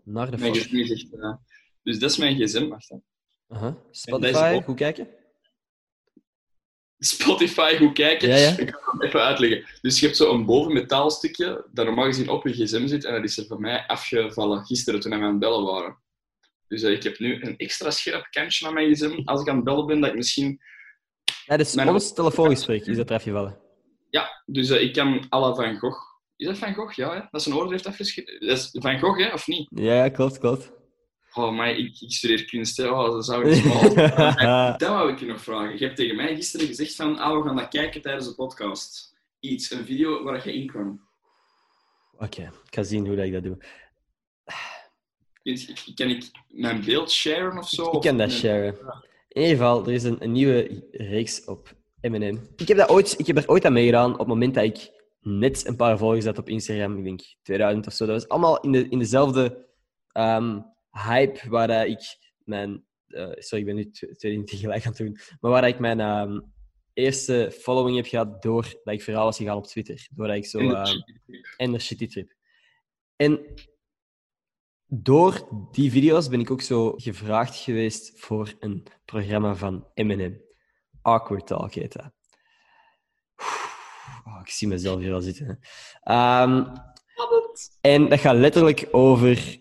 [0.04, 0.64] Naar de Mijn fuck.
[0.64, 1.14] gsm is echt...
[1.22, 1.34] eh,
[1.84, 2.72] dus dat is mijn gsm.
[3.48, 3.70] Aha.
[3.70, 5.08] deze Spotify, goed kijken?
[6.98, 8.30] Spotify goed kijken.
[8.30, 8.58] Ja, ja.
[8.58, 9.66] Ik ga het even uitleggen.
[9.82, 13.14] Dus je hebt zo een boven metaalstukje dat normaal gezien op je gsm zit en
[13.14, 16.02] dat is er voor mij afgevallen gisteren toen we aan het bellen waren.
[16.68, 19.56] Dus eh, ik heb nu een extra scherp kantje aan mijn gsm als ik aan
[19.56, 20.62] het bellen ben, dat ik misschien...
[21.46, 23.58] Ja, dus Mijn- ons telefoongesprek is dat eraf gevallen.
[24.10, 26.12] Ja, dus eh, ik kan alle Van Gogh...
[26.36, 26.96] Is dat Van Gogh?
[26.96, 27.22] Ja, hè?
[27.32, 28.48] dat zijn oordeel heeft afgeschreven.
[28.48, 29.34] Dat is Van Gogh, hè?
[29.34, 29.68] Of niet?
[29.70, 30.72] Ja, ja, klopt, klopt.
[31.34, 32.88] Oh, maar ik, ik studeer kunst, hè.
[32.90, 33.64] Oh, dat zou ik.
[34.80, 35.78] Dat wou ik je nog vragen.
[35.80, 39.14] Je hebt tegen mij gisteren gezegd van, ah, we gaan dat kijken tijdens de podcast.
[39.40, 41.02] Iets, een video waar je in kwam.
[42.18, 43.58] Oké, ik ga zien hoe dat ik dat doe.
[45.96, 47.92] Kan ik mijn beeld sharen of zo?
[47.92, 48.78] Ik kan dat sharen.
[49.34, 52.38] In ieder geval, er is een, een nieuwe reeks op M&M.
[52.56, 54.92] Ik heb, dat ooit, ik heb er ooit aan meegedaan op het moment dat ik
[55.20, 56.98] net een paar volgers had op Instagram.
[56.98, 58.06] Ik denk 2000 of zo.
[58.06, 59.68] Dat was allemaal in, de, in dezelfde
[60.12, 60.60] ehm,
[60.92, 62.86] hype waar dat ik mijn...
[63.08, 65.18] eh, sorry, ik ben nu tw- twee dingen tegelijk aan het doen.
[65.40, 66.40] Maar waar dat ik mijn ehm,
[66.94, 70.08] eerste following heb gehad doordat ik viraal was gegaan op Twitter.
[70.16, 70.86] Doordat ik zo...
[70.86, 71.04] Shit.
[71.58, 72.34] en de Shitty Trip.
[73.16, 73.40] En
[75.02, 80.42] door die video's ben ik ook zo gevraagd geweest voor een programma van Eminem.
[81.02, 82.12] Awkward Talk heet dat.
[84.26, 85.60] Oh, ik zie mezelf hier al zitten.
[86.02, 86.66] Ehm,
[87.82, 89.60] en dat gaat letterlijk over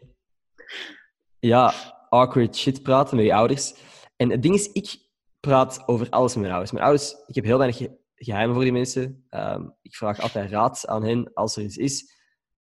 [1.39, 1.75] ja,
[2.09, 3.75] awkward shit praten met je ouders.
[4.17, 4.97] En het ding is, ik
[5.41, 6.73] praat over alles met mijn ouders.
[6.73, 9.25] Mijn ouders, ik heb heel weinig ge- geheimen voor die mensen.
[9.29, 12.15] Ehm, ik vraag altijd raad aan hen als er iets is.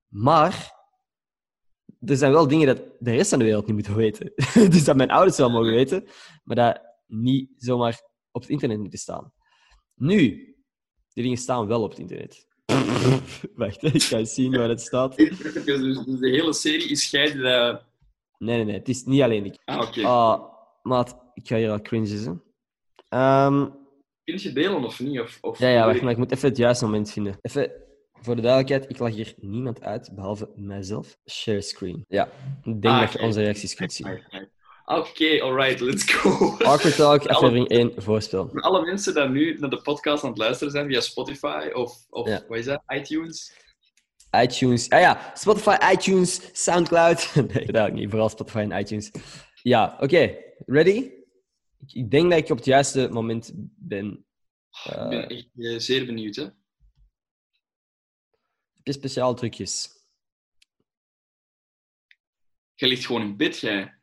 [0.07, 0.79] Maar
[2.05, 4.31] er zijn wel dingen dat de rest van de wereld niet moet weten.
[4.71, 6.07] dus dat mijn ouders wel mogen weten,
[6.43, 9.33] maar dat niet zomaar op het internet moeten staan.
[9.95, 10.19] Nu,
[11.13, 12.47] die dingen staan wel op het internet.
[13.55, 15.17] Wacht, ik ga eens zien waar het staat.
[15.17, 17.85] Dus de hele serie is jij die dat...
[18.37, 19.57] Nee, nee, nee, het is niet alleen ik.
[19.65, 20.05] Ah, oké.
[20.05, 20.43] Ah,
[20.81, 22.23] maat, ik ga hier al cringen.
[22.23, 22.33] Hè.
[23.17, 23.69] Ehm,
[24.23, 25.19] Kun je delen of niet?
[25.19, 27.37] Of, of ja, ja, wacht, maar ik moet even het juiste moment vinden.
[27.41, 27.71] Even
[28.21, 31.17] voor de duidelijkheid, ik lag hier niemand uit, behalve mijzelf.
[31.29, 32.05] Share screen.
[32.07, 32.25] Ja,
[32.63, 34.19] ik denk Ah, dat je onze reacties kunt zien.
[34.85, 36.29] Oké, alright, let's go.
[36.57, 38.49] Awkward Talk, aflevering 1, voorspel.
[38.49, 42.05] Voor alle mensen die nu naar de podcast aan het luisteren zijn via Spotify of,
[42.09, 42.43] of Ja.
[42.47, 43.53] wat is dat, iTunes.
[44.41, 44.89] iTunes.
[44.89, 47.31] Ah ja, Spotify, iTunes, Soundcloud.
[47.53, 48.09] nee, dat niet.
[48.09, 49.11] Vooral Spotify en iTunes.
[49.61, 50.35] Ja, oké.
[50.65, 51.11] Ready?
[51.87, 54.25] Ik, denk dat ik op het juiste moment ben.
[54.83, 56.45] Ik ben echt eh, zeer benieuwd, hè.
[58.83, 59.89] Heb je speciale trucjes?
[62.75, 63.99] Jij ligt gewoon in bed, jij.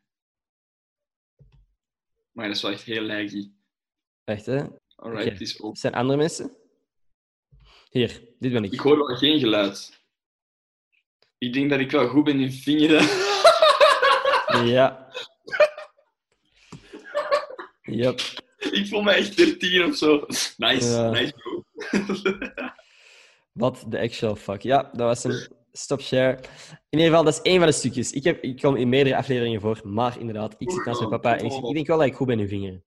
[2.31, 3.51] Maar dat is wel echt heel laggy.
[4.23, 4.63] Echt, hè?
[4.95, 5.61] Alright, het is.
[5.73, 6.55] Zijn andere mensen?
[7.89, 8.79] Hier, dit ben Ik ik.
[8.79, 9.99] hoor wel geen geluid.
[11.37, 13.07] Ik denk dat ik wel goed ben in vingeren.
[14.65, 15.07] Ja.
[17.81, 18.19] Yep.
[18.57, 20.25] ik voel me echt 13 of zo.
[20.57, 21.09] Nice, Ja.
[21.09, 21.63] nice bro.
[23.59, 24.61] What the actual fuck.
[24.61, 26.37] Ja, dat was een stop share.
[26.89, 28.11] In ieder geval, dat is één van de stukjes.
[28.11, 31.37] Ik, heb, ik kom in meerdere afleveringen voor, maar inderdaad, ik zit naast mijn papa
[31.37, 32.83] en ik, ik denk wel dat ik goed ben in vingeren.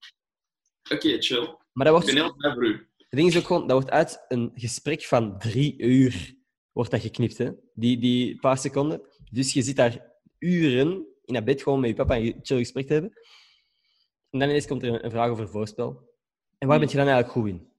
[0.90, 1.56] Oké, chill.
[1.72, 2.88] Maar dat Ik ben wordt, heel blij voor u.
[2.96, 6.34] het ding is ook gewoon, dat wordt uit een gesprek van drie uur
[6.72, 7.50] wordt dat geknipt, hè?
[7.74, 9.02] Die, die paar seconden.
[9.30, 12.86] Dus je zit daar uren in dat bed gewoon met je papa een chill gesprek
[12.86, 13.12] te hebben.
[14.30, 16.10] En dan ineens komt er een, vraag over voorspel.
[16.58, 17.70] En waar ben je dan eigenlijk goed in?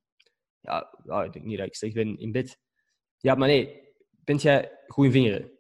[0.59, 2.61] Ja, ja, ik denk niet dat ik slecht ben in bed.
[3.23, 3.81] Ja, maar nee,
[4.23, 5.51] ben jij goed in vingeren?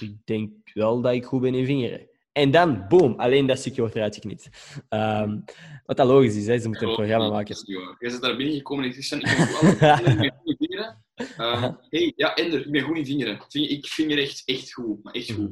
[0.00, 2.08] Ik denk wel dat ik goed ben in vingeren.
[2.32, 4.48] En dan, boom, alleen dat stukje wordt eruit geknipt.
[4.88, 5.40] Ehm,
[5.86, 6.58] wat dat logisch is, hè?
[6.58, 7.56] ze moeten een programma maken.
[7.66, 11.04] Jij bent daar binnengekomen en ik zeg, ik ben goed in vingeren.
[11.36, 13.40] Ehm, hey, ja, Ender, ik ben goed in vingeren.
[13.48, 15.50] Ving- Ik vinger echt, echt goed, maar echt goed.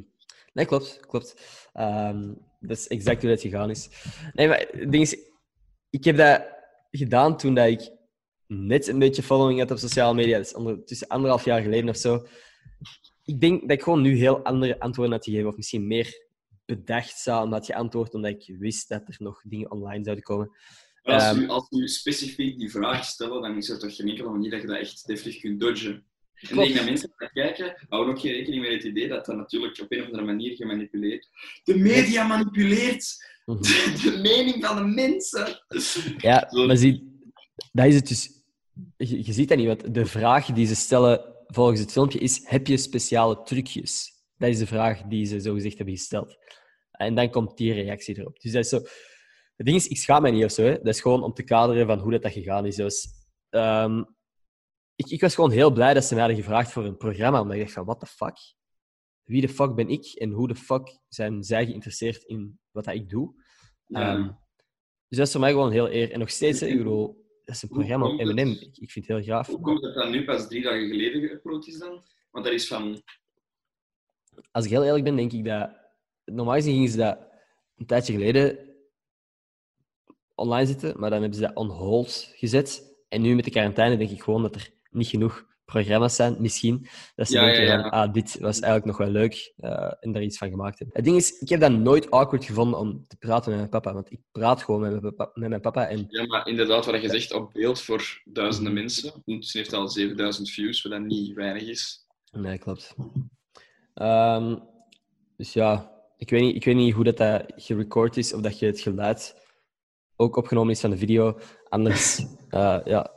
[0.53, 1.35] Nee, klopt, klopt.
[1.73, 3.89] Ehm, dat is exact hoe dat gegaan is.
[4.33, 5.17] Nee, maar het ding is,
[5.89, 6.45] ik heb dat
[6.91, 7.89] gedaan toen dat ik
[8.47, 10.37] net een beetje following had op sociale media.
[10.37, 12.25] Is ondertussen anderhalf jaar geleden of zo.
[13.23, 16.23] Ik denk dat ik gewoon nu heel andere antwoorden had gegeven, of misschien meer
[16.65, 20.51] bedachtzaam had geantwoord, omdat ik wist dat er nog dingen online zouden komen.
[21.03, 21.39] Maar als, Ehm.
[21.39, 24.61] u, als u specifiek die vraag stellen, dan is er toch geen enkele manier dat
[24.61, 26.05] je dat echt deftig kunt dodgen.
[26.35, 29.35] En ik denk dat mensen kijken, houden ook geen rekening met het idee dat dat
[29.35, 31.29] natuurlijk op een of andere manier gemanipuleerd
[31.63, 33.61] De media manipuleert Mhm.
[34.03, 35.63] de mening van de mensen.
[36.17, 37.04] Ja, maar zie,
[37.71, 38.43] dat is het dus.
[38.97, 42.41] Je, je ziet dat niet, want de vraag die ze stellen volgens het filmpje is:
[42.47, 44.13] heb je speciale trucjes?
[44.37, 46.37] Dat is de vraag die ze zogezegd hebben gesteld.
[46.91, 48.39] En dan komt die reactie erop.
[48.39, 48.77] Dus dat is zo.
[49.55, 50.63] Het ding is, ik schaam mij niet of zo.
[50.63, 50.73] Hè.
[50.73, 52.75] Dat is gewoon om te kaderen van hoe dat, dat gegaan is.
[52.75, 53.07] Dus,
[53.49, 54.03] ehm,
[54.95, 57.41] ik, ik was gewoon heel blij dat ze mij hadden gevraagd voor een programma.
[57.41, 58.37] Omdat ik dacht van, what the fuck?
[59.23, 60.05] Wie de fuck ben ik?
[60.05, 63.33] En hoe de fuck zijn zij geïnteresseerd in wat dat ik doe?
[63.85, 64.13] Ja.
[64.13, 64.23] Ehm,
[65.07, 66.11] dus dat is voor mij gewoon heel eer.
[66.11, 68.23] En nog steeds, ik bedoel, dat is een programma op?
[68.23, 68.39] M&M.
[68.39, 69.47] Ik, ik vind het heel gaaf.
[69.47, 72.03] Hoe komt het dat nu pas drie dagen geleden geüpload is dan?
[72.31, 73.01] Want dat is van...
[74.51, 75.69] Als ik heel eerlijk ben, denk ik dat...
[76.25, 77.19] Normaal gezien gingen ze dat
[77.75, 78.73] een tijdje geleden
[80.35, 82.95] online zetten, maar dan hebben ze dat on hold gezet.
[83.09, 86.87] En nu met de quarantaine denk ik gewoon dat er niet genoeg programma's zijn, misschien.
[87.15, 87.81] Dat ze Ja, denken ja, ja.
[87.81, 90.95] van, ah, dit was eigenlijk nog wel leuk eh, en daar iets van gemaakt hebben.
[90.95, 93.93] Het ding is, ik heb dat nooit awkward gevonden om te praten met mijn papa,
[93.93, 97.01] want ik praat gewoon met mijn papa, met mijn papa en Ja, maar inderdaad, wat
[97.01, 99.13] je zegt, op beeld voor duizenden mensen.
[99.13, 102.05] Ondertussen heeft al 7000 views, wat dat niet weinig is.
[102.31, 102.95] Nee, klopt.
[103.93, 104.55] Ehm,
[105.37, 108.59] dus ja, ik weet, niet, ik weet niet hoe dat, dat gerecord is, of dat
[108.59, 109.43] je het geluid
[110.15, 111.39] ook opgenomen is van de video.
[111.69, 113.11] Anders, eh, ja,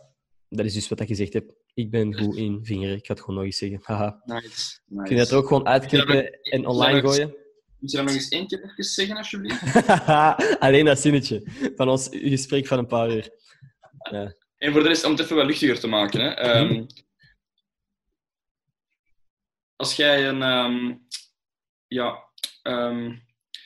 [0.48, 1.56] dat is dus wat ik gezegd heb.
[1.78, 2.96] Ik ben goed in vingeren.
[2.96, 3.80] Ik ga het gewoon nog eens zeggen.
[3.86, 4.22] Haha.
[4.24, 4.78] Nice.
[4.88, 5.14] Kun je nice.
[5.14, 7.36] dat er ook gewoon uitknippen en online gooien?
[7.78, 9.62] Moet je dat nog eens één keer even zeggen, alsjeblieft?
[10.64, 11.42] Alleen dat zinnetje
[11.76, 13.30] van ons gesprek van een paar uur.
[14.58, 16.20] En voor de rest, om het even wat luchtiger te maken.
[16.20, 16.28] Hè.
[16.28, 16.84] Ehm,
[19.76, 20.42] als jij een...
[20.42, 20.94] ehm,
[21.86, 22.26] ja,
[22.62, 23.16] Ehm,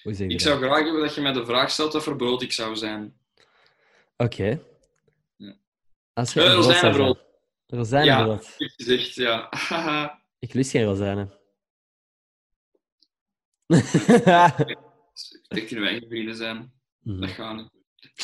[0.02, 0.40] ik dat?
[0.40, 3.16] zou graag hebben dat je mij de vraag stelt wat voor brood ik zou zijn.
[4.16, 4.60] Oké.
[5.36, 5.56] Ja.
[6.12, 7.30] Als je Eh, brood
[7.72, 9.48] Ik heb gezegd, ja.
[10.38, 11.32] Ik lust geen rozijnen.
[15.48, 16.72] Dat kunnen wij geen vrienden zijn.
[17.02, 17.20] Mhm.
[17.20, 17.70] Dat gaat niet.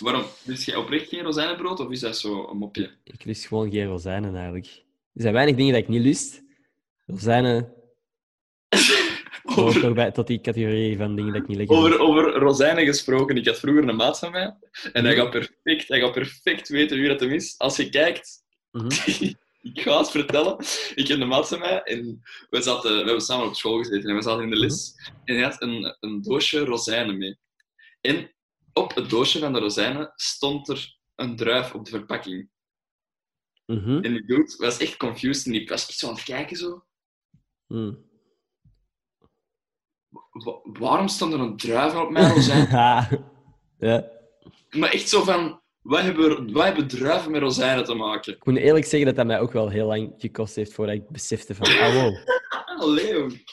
[0.01, 0.25] Waarom?
[0.45, 2.91] Dus jij oprecht geen rozijnenbrood of is dat zo een mopje?
[3.05, 4.67] Ik lust gewoon geen rozijnen eigenlijk.
[5.15, 6.43] Er zijn weinig dingen dat ik niet lust.
[7.07, 7.73] Rozijnen
[9.43, 12.01] hoort over, bij, tot die categorie van dingen dat ik niet lekker over, vind.
[12.03, 13.37] over rozijnen gesproken.
[13.37, 14.57] Ik had vroeger een maat van mij.
[14.93, 15.23] En hij Mhm.
[15.23, 17.59] gaat perfect, hij gaat perfect weten wie dat hem is.
[17.59, 18.87] Als je kijkt, Mhm.
[19.63, 20.59] ik ga het vertellen.
[20.95, 24.11] Ik heb een maat van mij en we, zaten, we hebben samen op school gezeten
[24.11, 24.95] en we zaten in de les.
[25.25, 27.39] En hij had een, een doosje rozijnen mee.
[28.01, 28.33] En
[28.73, 32.51] op het doosje van de rozijnen stond er een druif op de verpakking.
[33.67, 33.91] Mhm.
[34.05, 36.85] En die dude was echt confused en die was echt zo aan het kijken zo.
[37.67, 37.95] Mhm.
[40.31, 42.69] Wa- waarom stond er een druif op mijn rozijn?
[43.79, 44.11] ja.
[44.71, 48.33] maar echt zo van, wij hebben, hebben druiven met rozijnen te maken.
[48.35, 51.09] Ik moet eerlijk zeggen dat dat mij ook wel heel lang gekost heeft voordat ik
[51.09, 52.17] besefte van, ah wow.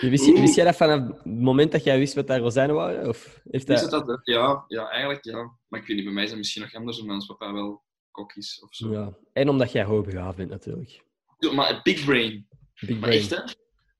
[0.00, 3.08] Je Wist, jij dat vanaf het moment dat jij wist wat daar rozijnen waren?
[3.08, 4.06] Of heeft Is dat...
[4.06, 4.20] dat?
[4.22, 5.52] Ja, ja, eigenlijk ja.
[5.68, 7.82] Maar ik weet niet, bij mij is het misschien nog anders, omdat ons papa wel
[8.10, 8.92] kok is of zo.
[8.92, 9.16] Ja.
[9.32, 11.02] En omdat jij hoogbegaafd bent, natuurlijk.
[11.38, 12.48] Ja, Maar big brain.
[12.80, 13.18] Big Maar brain.
[13.20, 13.42] echt, hè?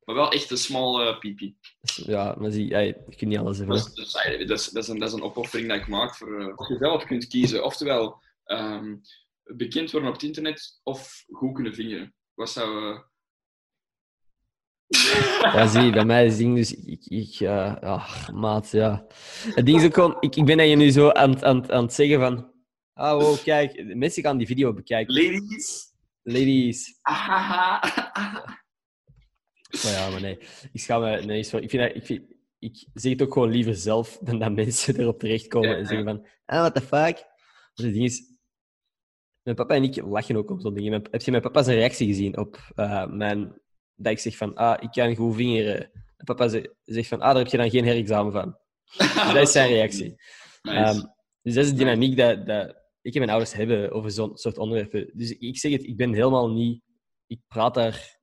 [0.06, 1.56] Maar wel echt een small pipi.
[1.94, 3.76] Ja, maar zie, je kunt niet alles hebben.
[3.76, 3.92] Dat is,
[4.46, 7.04] dat, is, dat, een, dat is een opoffering dat ik maak voor uh, je zelf
[7.04, 7.64] kunt kiezen.
[7.64, 8.96] Oftewel, ehm,
[9.42, 12.14] bekend worden op het internet of goed kunnen vingeren.
[12.34, 12.94] Wat zou...
[12.94, 13.00] eh,
[15.42, 16.74] Ja, zie, bij mij is het ding dus...
[16.74, 19.06] Ik, ik, ja, ach, maat, ja.
[19.54, 20.16] Het ding is ook gewoon...
[20.20, 22.52] Ik, ik ben dat je nu zo aan, het- aan, aan het zeggen van...
[22.92, 23.94] Ah, wow, kijk.
[23.94, 25.14] Mensen gaan die video bekijken.
[25.14, 25.84] Ladies!
[26.22, 26.98] Ladies.
[27.02, 27.80] Ahaha.
[29.84, 30.38] Maar ja, maar nee.
[30.72, 31.20] Ik schaam me...
[31.20, 31.64] Nee, sorry.
[31.64, 32.22] Ik, vind dat, ik, vind,
[32.58, 36.04] ik zeg het ook gewoon liever zelf dan dat mensen erop terechtkomen Ja, en zeggen
[36.04, 36.26] van...
[36.44, 37.14] Ah, what the fuck?
[37.74, 38.34] Maar het ding is...
[39.42, 40.92] Mijn papa en ik lachen ook om zo'n dingen.
[41.10, 43.60] Heb je mijn papa zijn reactie gezien op eh, mijn...
[43.94, 44.54] Dat ik zeg van...
[44.54, 45.90] Ah, ik kan goed vingeren.
[46.16, 47.20] En papa ze- zegt van...
[47.20, 48.56] Ah, daar heb je dan geen herexamen van.
[48.98, 50.14] Dus dat is zijn reactie.
[50.62, 50.78] Nice.
[50.78, 51.00] Ehm,
[51.42, 54.58] dus dat is de dynamiek dat, dat ik en mijn ouders hebben over zo'n soort
[54.58, 55.10] onderwerpen.
[55.14, 56.82] Dus ik zeg het, ik ben helemaal niet...
[57.26, 58.15] Ik praat daar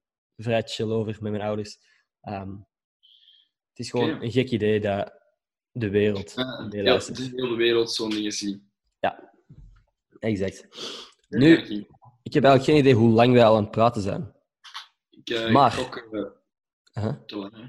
[0.43, 1.77] vrij chill over met mijn ouders.
[2.21, 2.49] Ehm,
[3.69, 5.13] het is gewoon een gek idee dat
[5.71, 7.17] de wereld Ja, ja, meeluistert.
[7.17, 8.61] de hele wereld zo'n dingen ziet.
[10.19, 10.67] Exact.
[11.27, 11.69] Ja, Nu- kijk,
[12.23, 14.33] ik- heb eigenlijk geen idee hoe lang wij al aan het praten zijn.
[15.09, 16.23] Ik, eh, Maar- ik eh,
[16.93, 17.63] Aha, te lang, hè.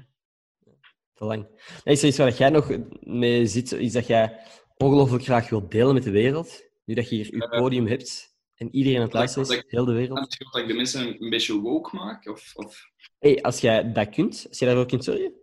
[1.13, 1.47] te lang.
[1.83, 3.71] Nee, is er iets waar jij nog mee zit?
[3.71, 4.39] Is dat jij
[4.77, 6.63] ongelooflijk graag wilt delen met de wereld?
[6.85, 9.85] Nu dat je hier je Eh, podium hebt en iedereen aan het luisteren is, heel
[9.85, 10.37] de wereld.
[10.51, 12.89] Dat ik de mensen een beetje woke maak, of, of
[13.19, 15.33] Hey, als jij dat kunt, als je daarvoor kunt zorgen,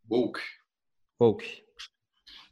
[0.00, 0.40] woke.
[1.16, 1.42] ook.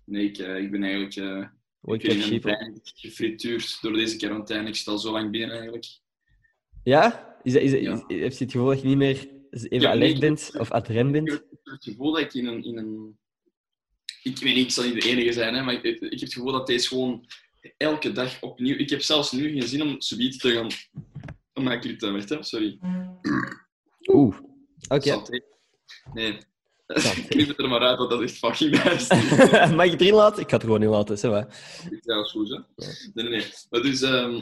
[0.04, 1.48] Nee, ik, eh, ik ben eigenlijk eh,
[1.80, 4.68] Wake ik ben gefrituurd door deze quarantaine.
[4.68, 5.86] Ik stel zo lang binnen eigenlijk.
[6.82, 7.36] Ja?
[7.42, 7.92] Is is, Ja.
[7.92, 11.06] heb je het gevoel dat je niet meer even Ja, alert bent of ad rem
[11.06, 11.30] Ik bent?
[11.30, 12.64] heb het gevoel dat ik in een...
[12.64, 13.18] In een
[14.22, 16.32] ik weet niet, ik zal niet de enige zijn, hè, maar ik, ik heb het
[16.32, 17.26] gevoel dat deze gewoon
[17.76, 18.76] elke dag opnieuw...
[18.76, 20.68] Ik heb zelfs nu geen zin om zoiets te gaan...
[21.54, 22.78] Om mijn clip te wachten, sorry.
[24.06, 24.36] Oeh.
[24.88, 25.22] Oké.
[26.12, 26.38] Nee.
[27.28, 29.14] Knip het er maar uit, want dat is fucking nice.
[29.76, 30.42] Mag ik het erin laten?
[30.42, 31.18] Ik ga het gewoon niet laten.
[31.18, 31.46] Zeg maar.
[31.90, 32.58] Ja, dat is goed, hè?
[33.14, 33.52] Nee, nee, nee.
[33.70, 34.40] Maar dus, ehm,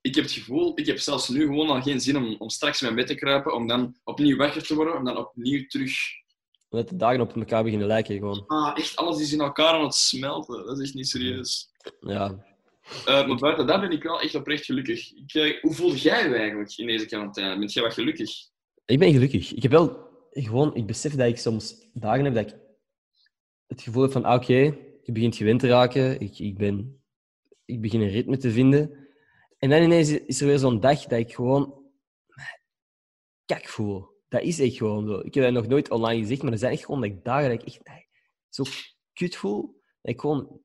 [0.00, 2.80] ik heb het gevoel, ik heb zelfs nu gewoon al geen zin om, om straks
[2.80, 5.92] mijn bed te kruipen, om dan opnieuw wakker te worden, om dan opnieuw terug...
[6.68, 8.44] Omdat de dagen op elkaar beginnen lijken gewoon.
[8.46, 10.66] Ah, echt, alles is in elkaar aan het smelten.
[10.66, 11.70] Dat is echt niet serieus.
[12.00, 12.44] Ja.
[12.86, 15.12] Eh, maar buiten dat ben ik wel echt oprecht gelukkig.
[15.12, 17.58] Ik, eh, hoe voelde jij je eigenlijk in deze quarantaine?
[17.58, 18.30] Ben jij wat gelukkig?
[18.84, 19.52] Ik ben gelukkig.
[19.52, 20.74] Ik heb wel gewoon...
[20.74, 22.58] Ik besef dat ik soms dagen heb dat ik
[23.66, 24.24] het gevoel heb van...
[24.24, 24.54] ah, Oké,
[25.02, 26.20] je begint gewend te raken.
[26.20, 27.02] Ik, ik, ben,
[27.64, 29.08] ik begin een ritme te vinden.
[29.58, 31.84] En dan ineens is er weer zo'n dag dat ik gewoon...
[33.44, 34.14] Kak voel.
[34.28, 35.18] Dat is echt gewoon zo.
[35.18, 37.50] Ik heb dat nog nooit online gezegd, maar er zijn echt gewoon dat ik dagen
[37.50, 38.06] dat ik echt nee,
[38.48, 38.64] zo
[39.12, 39.80] kut voel.
[40.02, 40.60] Dat ik gewoon,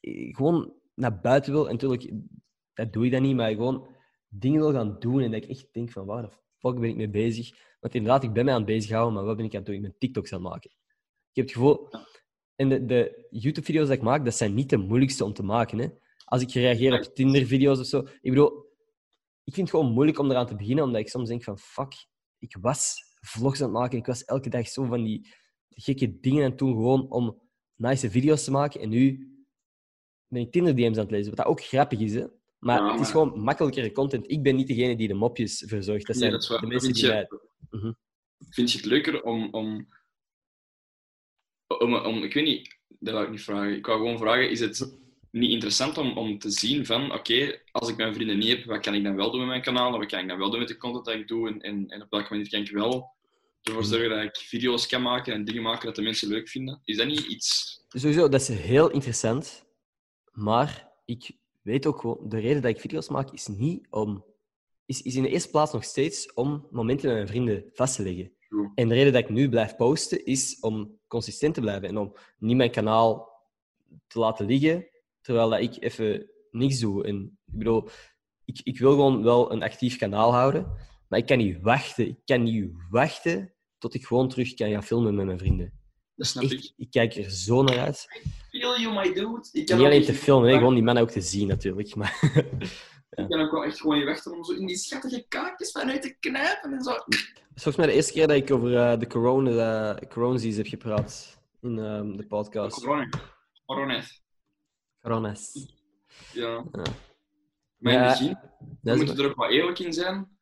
[0.00, 1.66] eh, gewoon naar buiten wil.
[1.66, 2.12] En natuurlijk,
[2.74, 3.88] dat doe je dan niet, maar gewoon
[4.28, 5.20] dingen wil gaan doen.
[5.20, 7.50] En dat ik echt denk van, waar de fuck ben ik mee bezig?
[7.80, 9.74] Want inderdaad, ik ben mij aan het bezighouden, maar wat ben ik aan het doen?
[9.74, 10.70] Ik ben TikToks aan het maken.
[10.70, 11.88] Ik heb het gevoel...
[12.56, 15.78] En de, de YouTube-video's dat ik maak, dat zijn niet de moeilijkste om te maken.
[15.78, 15.88] Hè.
[16.24, 17.98] Als ik reageer op Tinder-video's of zo...
[17.98, 18.66] Ik bedoel,
[19.44, 22.06] ik vind het gewoon moeilijk om eraan te beginnen, omdat ik soms denk van, fuck,
[22.38, 23.98] ik was vlogs aan het maken.
[23.98, 25.34] Ik was elke dag zo van die
[25.68, 27.42] gekke dingen aan het doen, gewoon om
[27.74, 28.80] nice video's te maken.
[28.80, 29.35] En nu
[30.28, 32.26] ben ik Tinder-DM's aan het lezen, wat dat ook grappig is, hè.
[32.58, 34.30] Maar Ja, het is gewoon makkelijkere content.
[34.30, 36.06] Ik ben niet degene die de mopjes verzorgt.
[36.06, 37.92] Dat Nee, zijn dat de mensen vind, die je, Mhm.
[38.50, 39.88] vind je het leuker om, om
[41.78, 43.76] om, om, ik weet niet, dat wou ik niet vragen.
[43.76, 44.98] Ik wou gewoon vragen, is het
[45.30, 48.80] niet interessant om, om te zien van, oké, als ik mijn vrienden niet heb, wat
[48.80, 49.90] kan ik dan wel doen met mijn kanaal?
[49.98, 51.48] Wat kan ik dan wel doen met de content dat ik doe?
[51.48, 53.14] En, en, en op welke manier kan ik wel
[53.62, 56.80] ervoor zorgen dat ik video's kan maken en dingen maken dat de mensen leuk vinden?
[56.84, 57.80] Is dat niet iets...
[57.88, 59.65] Sowieso, dat is heel interessant.
[60.36, 64.24] Maar ik weet ook gewoon, de reden dat ik video's maak is niet om...
[64.84, 68.02] Is, is in de eerste plaats nog steeds om momenten met mijn vrienden vast te
[68.02, 68.32] leggen.
[68.74, 72.16] En de reden dat ik nu blijf posten is om consistent te blijven en om
[72.38, 73.30] niet mijn kanaal
[74.06, 74.86] te laten liggen
[75.20, 77.04] terwijl dat ik even niks doe.
[77.04, 77.88] En ik bedoel,
[78.44, 80.72] ik, ik wil gewoon wel een actief kanaal houden,
[81.08, 82.06] maar ik kan niet wachten.
[82.06, 85.72] Ik kan niet wachten tot ik gewoon terug kan gaan filmen met mijn vrienden.
[86.14, 86.72] Dat snap ik.
[86.76, 88.06] ik kijk er zo naar uit.
[88.76, 89.38] Feel you, my dude.
[89.38, 91.48] Ik Niet kan, ook alleen niet- te filmen, hè, gewoon die mannen ook te zien
[91.48, 91.94] natuurlijk.
[91.94, 92.20] Maar
[93.10, 96.02] ik kan ook wel echt gewoon niet wachten om zo in die schattige kaakjes vanuit
[96.02, 96.90] te knijpen en zo.
[96.90, 97.14] Het
[97.54, 100.66] is volgens mij de eerste keer dat ik over eh, de corona, uh, coronasies heb
[100.66, 102.80] gepraat in ehm, de podcast.
[102.80, 103.08] Corona.
[103.66, 104.02] Corona.
[105.00, 105.52] Coronas.
[106.32, 106.64] Ja.
[106.72, 106.82] Ja.
[107.76, 108.38] Maar in het begin,
[108.82, 110.38] Dat we moeten er ook wel eerlijk in zijn.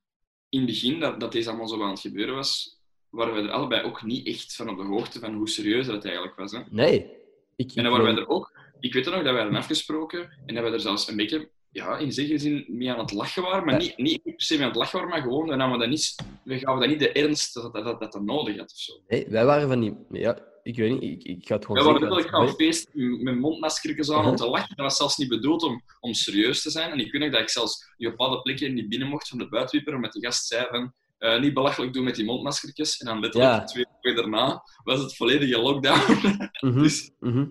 [0.49, 2.81] In het begin, dat, dat deze allemaal zo aan het gebeuren was,
[3.11, 6.05] waren we er allebei ook niet echt van op de hoogte van hoe serieus dat
[6.05, 6.53] eigenlijk was.
[6.53, 6.61] Hè?
[6.71, 7.23] Nee.
[7.57, 8.53] Ik, En dan waren wij er ook...
[8.81, 11.97] Ik weet nog dat wij hadden afgesproken en dat we er zelfs een beetje, ja,
[11.99, 13.65] in zekere zin mee aan het lachen waren.
[13.65, 13.81] Maar Ja.
[13.81, 16.15] niet, niet per se mee aan het lachen waren, maar gewoon, we, namen dat niet,
[16.45, 18.93] we gaven dat niet de ernst dat dat, dat, dat, nodig had of zo.
[19.09, 19.95] Nee, wij waren van die...
[20.11, 23.39] Ja, ik weet niet, ik, ik ga het gewoon Wij waren letterlijk gaan feesten met
[23.39, 24.37] mondmaskertjes aan om Uh-huh.
[24.39, 24.77] te lachen.
[24.77, 26.91] Dat was zelfs niet bedoeld om, om serieus te zijn.
[26.91, 29.49] En ik weet nog dat ik zelfs die bepaalde plekken niet binnen mocht van de
[29.49, 30.93] buitenwieper, omdat die gast zei van
[31.25, 32.97] eh, niet belachelijk doen met die mondmaskertjes.
[32.99, 33.65] En dan letterlijk Ja.
[33.65, 36.01] twee weken daarna was het volledige lockdown.
[36.61, 37.47] Mhm, dus mhm.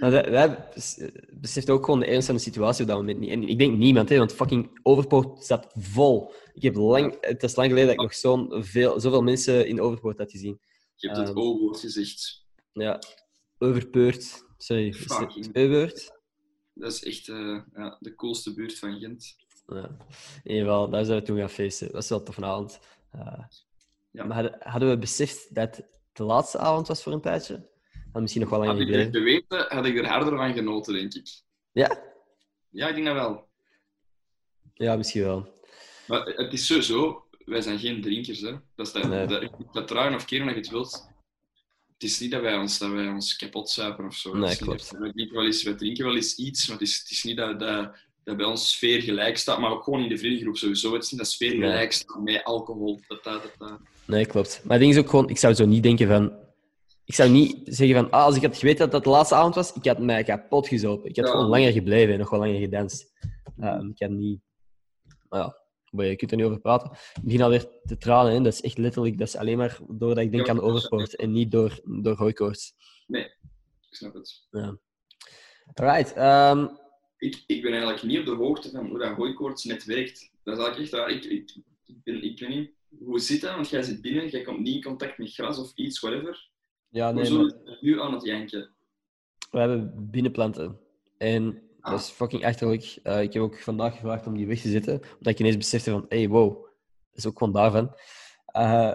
[0.00, 3.18] Maar wij, wij bes- beseften ook gewoon de ernst van de situatie op dat moment
[3.18, 3.30] niet.
[3.30, 6.32] En ik denk niemand, hè, want fucking Overpoort staat vol.
[6.52, 9.80] Ik heb lang, het is lang geleden dat ik nog zo'n veel, zoveel mensen in
[9.80, 10.60] Overpoort had gezien.
[10.96, 11.38] je hebt het Ehm.
[11.38, 12.44] O-woord gezegd.
[12.72, 12.98] Ja,
[13.58, 14.44] Overpeurt.
[14.58, 15.52] Sorry, Fucking.
[16.74, 19.34] Dat is echt eh, ja, de coolste buurt van Gent.
[19.66, 19.96] Ja.
[20.44, 21.86] In ieder geval, daar zijn we toen gaan feesten.
[21.86, 22.78] Dat was wel tof vanavond.
[23.16, 23.44] Uh,
[24.10, 24.24] Ja.
[24.24, 27.68] Maar hadden, we beseft dat het de laatste avond was voor een tijdje?
[28.12, 29.28] Had misschien nog wel Had langer ik het gebleven.
[29.48, 31.28] geweten, had ik er harder van genoten, denk ik.
[31.72, 32.02] Ja?
[32.70, 33.48] Ja, ik denk dat wel.
[34.74, 35.60] Ja, misschien wel.
[36.06, 38.40] Maar het is sowieso, wij zijn geen drinkers.
[38.40, 38.52] Hè.
[38.74, 39.26] Dat is dat, Nee.
[39.26, 41.10] dat, dat truien of keren dat je het wilt.
[41.92, 44.34] Het is niet dat wij ons, dat wij ons kapot zuipen of zo.
[44.36, 44.90] Nee, klopt.
[44.90, 47.36] wij, drinken wel eens, wij drinken wel eens iets, maar het is, het is niet
[47.36, 49.58] dat, dat, dat bij ons sfeer gelijk staat.
[49.58, 50.92] Maar ook gewoon in de vriendengroep sowieso.
[50.94, 53.00] Het is niet dat sfeer gelijk staat met alcohol.
[53.08, 53.78] Dat, dat, dat, dat.
[54.06, 54.60] Nee, klopt.
[54.64, 56.40] Maar het ding is ook gewoon, ik zou zo niet denken van...
[57.04, 59.54] Ik zou niet zeggen van, ah, als ik had geweten dat dat de laatste avond
[59.54, 61.10] was, ik had mij kapot gezopen.
[61.10, 61.30] Ik had Ja.
[61.32, 63.12] gewoon langer gebleven en nog wel langer gedanst.
[63.58, 64.40] Ehm, ik had niet...
[65.28, 65.56] Maar ja,
[65.90, 66.90] maar je kunt er niet over praten.
[67.14, 68.40] Ik begin alweer te tranen, hè.
[68.40, 71.32] dat is echt letterlijk, dat is alleen maar doordat ik denk Ja, aan overpoort en
[71.32, 72.74] niet door, door hooikoorts.
[73.06, 74.46] Nee, ik snap het.
[74.50, 74.78] Ja.
[75.74, 76.12] Alright.
[76.12, 76.66] ehm,
[77.22, 80.30] Ik, ik ben eigenlijk niet op de hoogte van hoe dat hooikoorts net werkt.
[80.42, 81.10] Dat is eigenlijk echt waar.
[81.10, 81.54] Ik, ik,
[81.86, 83.54] ik, ben, ik weet niet, hoe zit dat?
[83.54, 86.48] Want jij zit binnen, jij komt niet in contact met gras of iets, whatever.
[86.88, 88.70] ja, nee, Hoezo maar het nu aan het janken?
[89.50, 90.78] we hebben binnenplanten.
[91.18, 92.98] En dat is fucking achterlijk.
[93.02, 95.90] Eh, ik heb ook vandaag gevraagd om die weg te zetten, omdat ik ineens besefte
[95.90, 97.94] van, hey, wow, dat is ook gewoon daarvan.
[98.46, 98.94] Eh,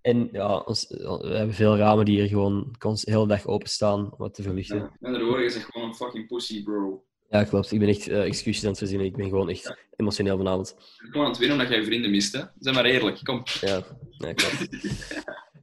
[0.00, 4.24] en ja, ons, we hebben veel ramen die hier gewoon de hele dag openstaan om
[4.24, 4.76] het te verlichten.
[4.76, 4.96] Ja.
[5.00, 7.04] En de woorden, je zegt gewoon een fucking pussy, bro.
[7.34, 7.72] Ja, klopt.
[7.72, 9.06] Ik ben echt eh, excuses aan het verzinnen.
[9.06, 10.76] Ik ben gewoon echt emotioneel vanavond.
[10.96, 12.42] Gewoon aan het winnen omdat jij vrienden mist, hè?
[12.58, 13.42] Zeg maar eerlijk, kom.
[13.60, 13.82] Ja,
[14.18, 14.60] nee, klopt.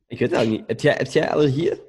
[0.07, 0.63] ik weet het eigenlijk niet.
[0.67, 1.79] Heb jij, heb jij allergieën?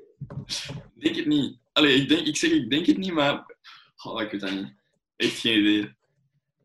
[0.94, 1.58] Ik denk het niet.
[1.72, 3.56] Allee, ik, denk, ik zeg ik denk het niet, maar...
[4.04, 4.74] Oh, ik weet dat niet.
[5.16, 5.94] Echt geen idee.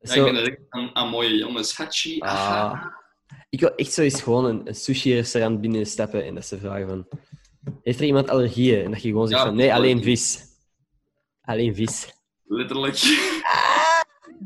[0.02, 1.76] Ja, Zo- ik ben direct aan, aan mooie jongens.
[1.78, 2.20] Hachi.
[2.20, 2.86] Ah.
[3.50, 7.08] Ik wil echt zo eens gewoon een, een sushi-restaurant binnenstappen en dat ze vragen van...
[7.84, 8.84] Heeft er iemand allergieën?
[8.84, 9.56] En dat je gewoon zegt Ja, van...
[9.56, 10.40] Nee, alleen vis.
[11.42, 12.16] Alleen vis.
[12.48, 12.96] Letterlijk.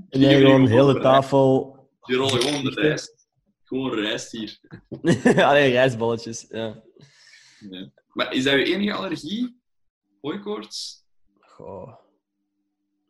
[0.09, 1.75] En dan gewoon de hele tafel...
[2.01, 3.27] Die rollen gewoon de rijst.
[3.63, 4.59] Gewoon rijst hier.
[5.49, 6.45] alleen rijstballetjes.
[6.49, 6.83] Ja.
[7.59, 7.91] Nee.
[8.13, 9.61] Maar is dat je enige allergie?
[10.21, 11.05] Hooikoorts?
[11.39, 11.93] Goh.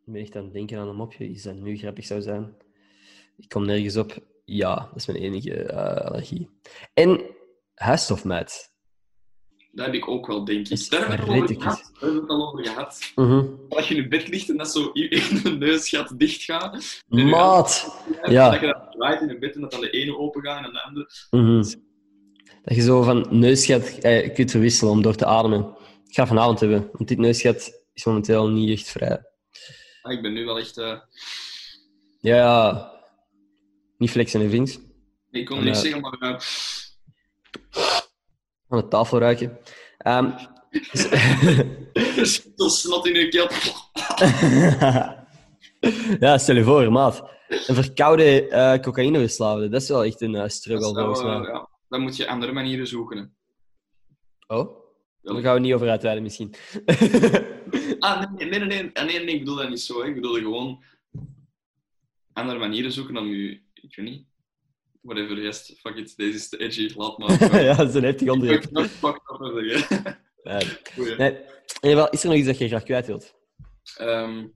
[0.05, 1.27] Ik ben echt aan het denken aan een mopje.
[1.27, 2.55] Iets dat nu grappig zou zijn.
[3.37, 4.17] Ik kom nergens op.
[4.45, 6.49] Ja, dat is mijn enige eh, allergie.
[6.93, 7.35] En
[7.73, 8.70] huisstofmijt.
[9.74, 10.89] Dat heb ik ook wel, denk ik.
[10.89, 11.61] Daar hebben we het over verrekelijk.
[11.61, 11.91] gehad.
[11.93, 13.11] Daar hebben we het al over gehad.
[13.15, 13.45] Mhm.
[13.69, 17.01] Dat je in bed ligt en dat zo de neusgat dicht gaat.
[17.07, 18.03] Maat!
[18.24, 18.49] Ja.
[18.51, 20.72] Dat je dat draait in je bed en dat dan de ene open gaat en
[20.74, 21.09] de andere.
[21.32, 21.63] Mhm.
[22.63, 25.76] Dat je zo van neusgat eh, kunt verwisselen om door te ademen.
[26.07, 29.22] Ik ga vanavond hebben, want dit neusgat is momenteel niet echt vrij.
[30.01, 30.78] Ah, ik ben nu wel echt...
[30.78, 30.99] eh,
[32.19, 32.91] Ja, ja.
[33.97, 34.82] Niet flexen, hè, vriend.
[35.32, 36.43] Ik kon niks eh, zeggen, maar...
[38.72, 39.57] eh, Aan de tafel ruiken.
[39.97, 40.30] Ehm,
[42.57, 43.47] veel snot in je keel.
[46.19, 47.30] ja, stel je voor, maat.
[47.47, 51.36] Een verkoude uh, cocaïneverslaafde, dat is wel echt een uh, struggle volgens mij.
[51.36, 53.17] eh, ja, dan moet je andere manieren zoeken.
[53.17, 53.24] hè.
[54.55, 54.80] Oh?
[55.22, 56.53] Daar gaan we niet over uitweiden misschien.
[57.99, 60.01] Ah, nee, nee, nee, nee, Ah, nee, nee, ik bedoel dat niet zo.
[60.01, 60.07] hè.
[60.07, 60.84] Ik bedoelde gewoon
[62.34, 63.61] andere manieren zoeken om je...
[63.74, 64.26] Ik weet niet.
[65.02, 67.62] Whatever, yes, fuck it, deze is te edgy, laat maar.
[67.64, 68.64] ja, dat is een heftig Ik onderwerp.
[68.72, 70.20] wil nog fuck up zeggen.
[70.43, 70.60] Ja.
[70.95, 71.16] Goeie.
[71.16, 71.38] Nee,
[71.82, 73.34] geval, is er nog iets dat je graag kwijt wilt?
[73.97, 74.47] Ehm,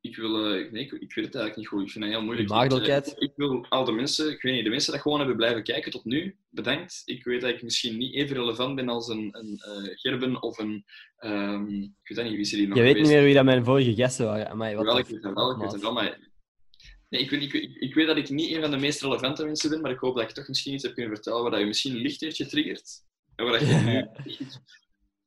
[0.00, 0.44] ik wil...
[0.54, 1.82] eh, nee, ik, ik weet het eigenlijk niet goed.
[1.82, 2.48] Ik vind het heel moeilijk.
[2.48, 3.06] Maagdelijkheid?
[3.06, 4.30] Ik, ik wil al de mensen...
[4.30, 7.02] Ik weet niet, de mensen die gewoon hebben blijven kijken tot nu, bedankt.
[7.04, 10.58] Ik weet dat ik misschien niet even relevant ben als een, een eh, Gerben of
[10.58, 10.84] een...
[11.16, 13.44] ehm, ik weet dat niet, wie er hier nog Je weet niet meer wie dat
[13.44, 14.50] mijn vorige gasten waren.
[14.50, 15.72] Amai, wat Wel, de ik weet het wel, ik weet maat.
[15.72, 16.18] het wel, maar...
[17.08, 19.70] Nee, ik weet, ik, ik, weet dat ik niet een van de meest relevante mensen
[19.70, 21.94] ben, maar ik hoop dat ik toch misschien iets heb kunnen vertellen wat je misschien
[21.94, 23.02] licht heeft getriggerd.
[23.34, 24.08] En waar dat je nu...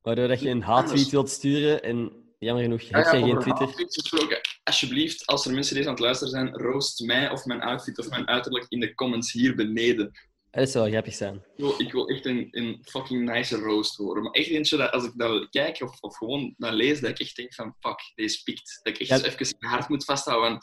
[0.02, 3.38] Waardoor dat je een haattweet wilt sturen en jammer genoeg heb Ah ja, jij geen
[3.38, 3.86] over Twitter.
[3.90, 8.00] gesproken, alsjeblieft, als er mensen deze aan het luisteren zijn, roost mij of mijn outfit
[8.00, 10.12] of mijn uiterlijk in de comments hier beneden.
[10.52, 11.36] Dat zou wel grappig zijn.
[11.36, 14.24] Ik wil, ik wil echt een, een fucking nice roast horen.
[14.24, 17.20] Maar echt eentje dat als ik dat kijk of, of gewoon naar lees, dat ik
[17.20, 18.80] echt denk van fuck, deze pikt.
[18.84, 19.28] Dat ik echt Ja.
[19.28, 20.60] even mijn hart moet vasthouden van...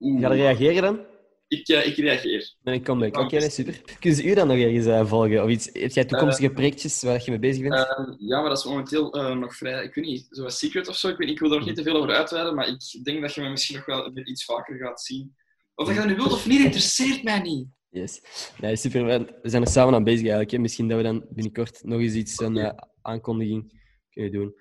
[0.00, 1.00] Oeh, Ga je reageren dan?
[1.48, 2.54] ik, eh, ik reageer.
[2.62, 3.02] Ik kom.
[3.02, 3.80] Oké, super.
[4.00, 5.42] Kunnen ze u dan nog ergens eh, volgen?
[5.42, 5.70] Of iets?
[5.72, 7.74] Heb jij toekomstige projectjes waar je mee bezig bent?
[7.74, 10.96] Ehm, ja, maar dat is momenteel eh, nog vrij, ik weet niet, zoals secret of
[10.96, 11.08] zo.
[11.08, 13.34] Ik, weet, ik wil er nog niet te veel over uitweiden, maar ik denk dat
[13.34, 15.34] je me misschien nog wel iets vaker gaat zien.
[15.74, 17.66] Of dat je dat nu wilt of niet, interesseert mij niet.
[17.90, 18.22] Yes.
[18.60, 19.04] Nee, super.
[19.42, 20.50] We zijn er samen aan bezig eigenlijk.
[20.50, 20.58] Hè.
[20.58, 22.70] Misschien dat we dan binnenkort nog eens iets, een eh,
[23.02, 23.80] aankondiging
[24.10, 24.54] kunnen doen.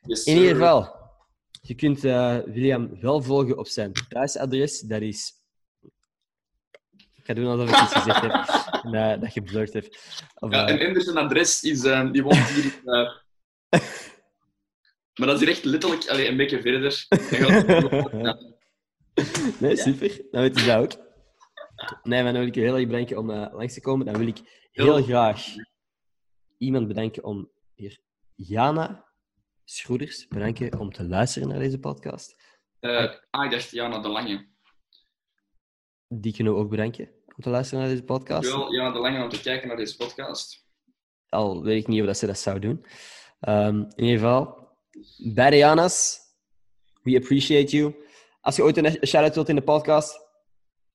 [0.00, 0.94] Yes, In ieder geval,
[1.62, 4.80] je kunt eh, William wel volgen op zijn thuisadres.
[4.80, 5.32] Dat is...
[7.14, 8.32] Ik ga doen alsof ik iets gezegd heb
[8.84, 10.20] en eh, dat je blurred hebt.
[10.34, 12.80] Of, Ja, eh, en Anders zijn adres is, eh, die woont hier.
[12.84, 13.10] eh,
[15.18, 17.06] maar dat is hier echt letterlijk allee, een beetje verder.
[18.22, 18.38] Ja.
[19.60, 20.20] Nee, super.
[20.30, 21.06] Dan weet je dat ook.
[22.02, 24.06] Nee, maar dan wil ik je heel erg bedanken om eh, langs te komen.
[24.06, 25.44] Dan wil ik heel Heel- graag
[26.58, 28.00] iemand bedanken om hier...
[28.34, 29.04] Jana
[29.70, 32.36] Schroeders bedanken om te luisteren naar deze podcast.
[33.30, 34.48] Ah, ik dacht Jana de Lange.
[36.08, 38.50] Die kunnen we ook bedanken om te luisteren naar deze podcast.
[38.50, 40.66] Wel, Jana de Lange om te kijken naar deze podcast.
[41.28, 42.86] Al weet ik niet of dat ze dat zou doen.
[43.40, 44.68] Ehm, in ieder geval,
[45.34, 46.18] beide Jana's,
[47.02, 47.94] we appreciate you.
[48.40, 50.20] Als je ooit een shout-out wilt in de podcast,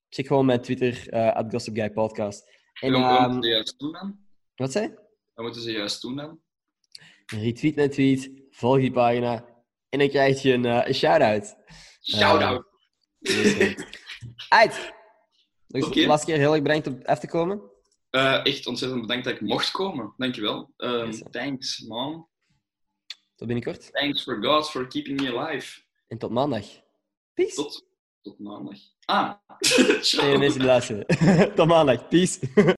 [0.10, 2.48] check gewoon mijn Twitter, eh @gossipguypodcast.
[2.82, 4.20] En En wat ehm, moeten ze juist doen dan?
[4.56, 4.94] wat zei?
[5.34, 6.42] Wat moeten ze juist doen dan?
[7.26, 9.46] Retweet mijn tweet, volg die pagina
[9.90, 11.56] en dan krijg je een, eh, een shout-out.
[12.02, 12.66] Shout-out.
[14.50, 14.94] Uit!
[15.68, 15.90] Oké.
[15.90, 17.62] de laatste keer heel erg bedankt om af te komen.
[18.10, 20.14] Eh, echt ontzettend bedankt dat ik mocht komen.
[20.18, 20.74] Dankjewel.
[20.78, 22.30] Um, Yes, thanks, mom.
[23.36, 23.92] Tot binnenkort.
[23.92, 25.82] Thanks for God for keeping me alive.
[26.08, 26.66] En tot maandag.
[27.34, 27.56] Peace.
[27.56, 27.86] Tot,
[28.22, 28.78] tot maandag.
[29.06, 31.06] Ah, de mensen luisteren.
[31.56, 32.08] tot maandag.
[32.08, 32.40] Peace.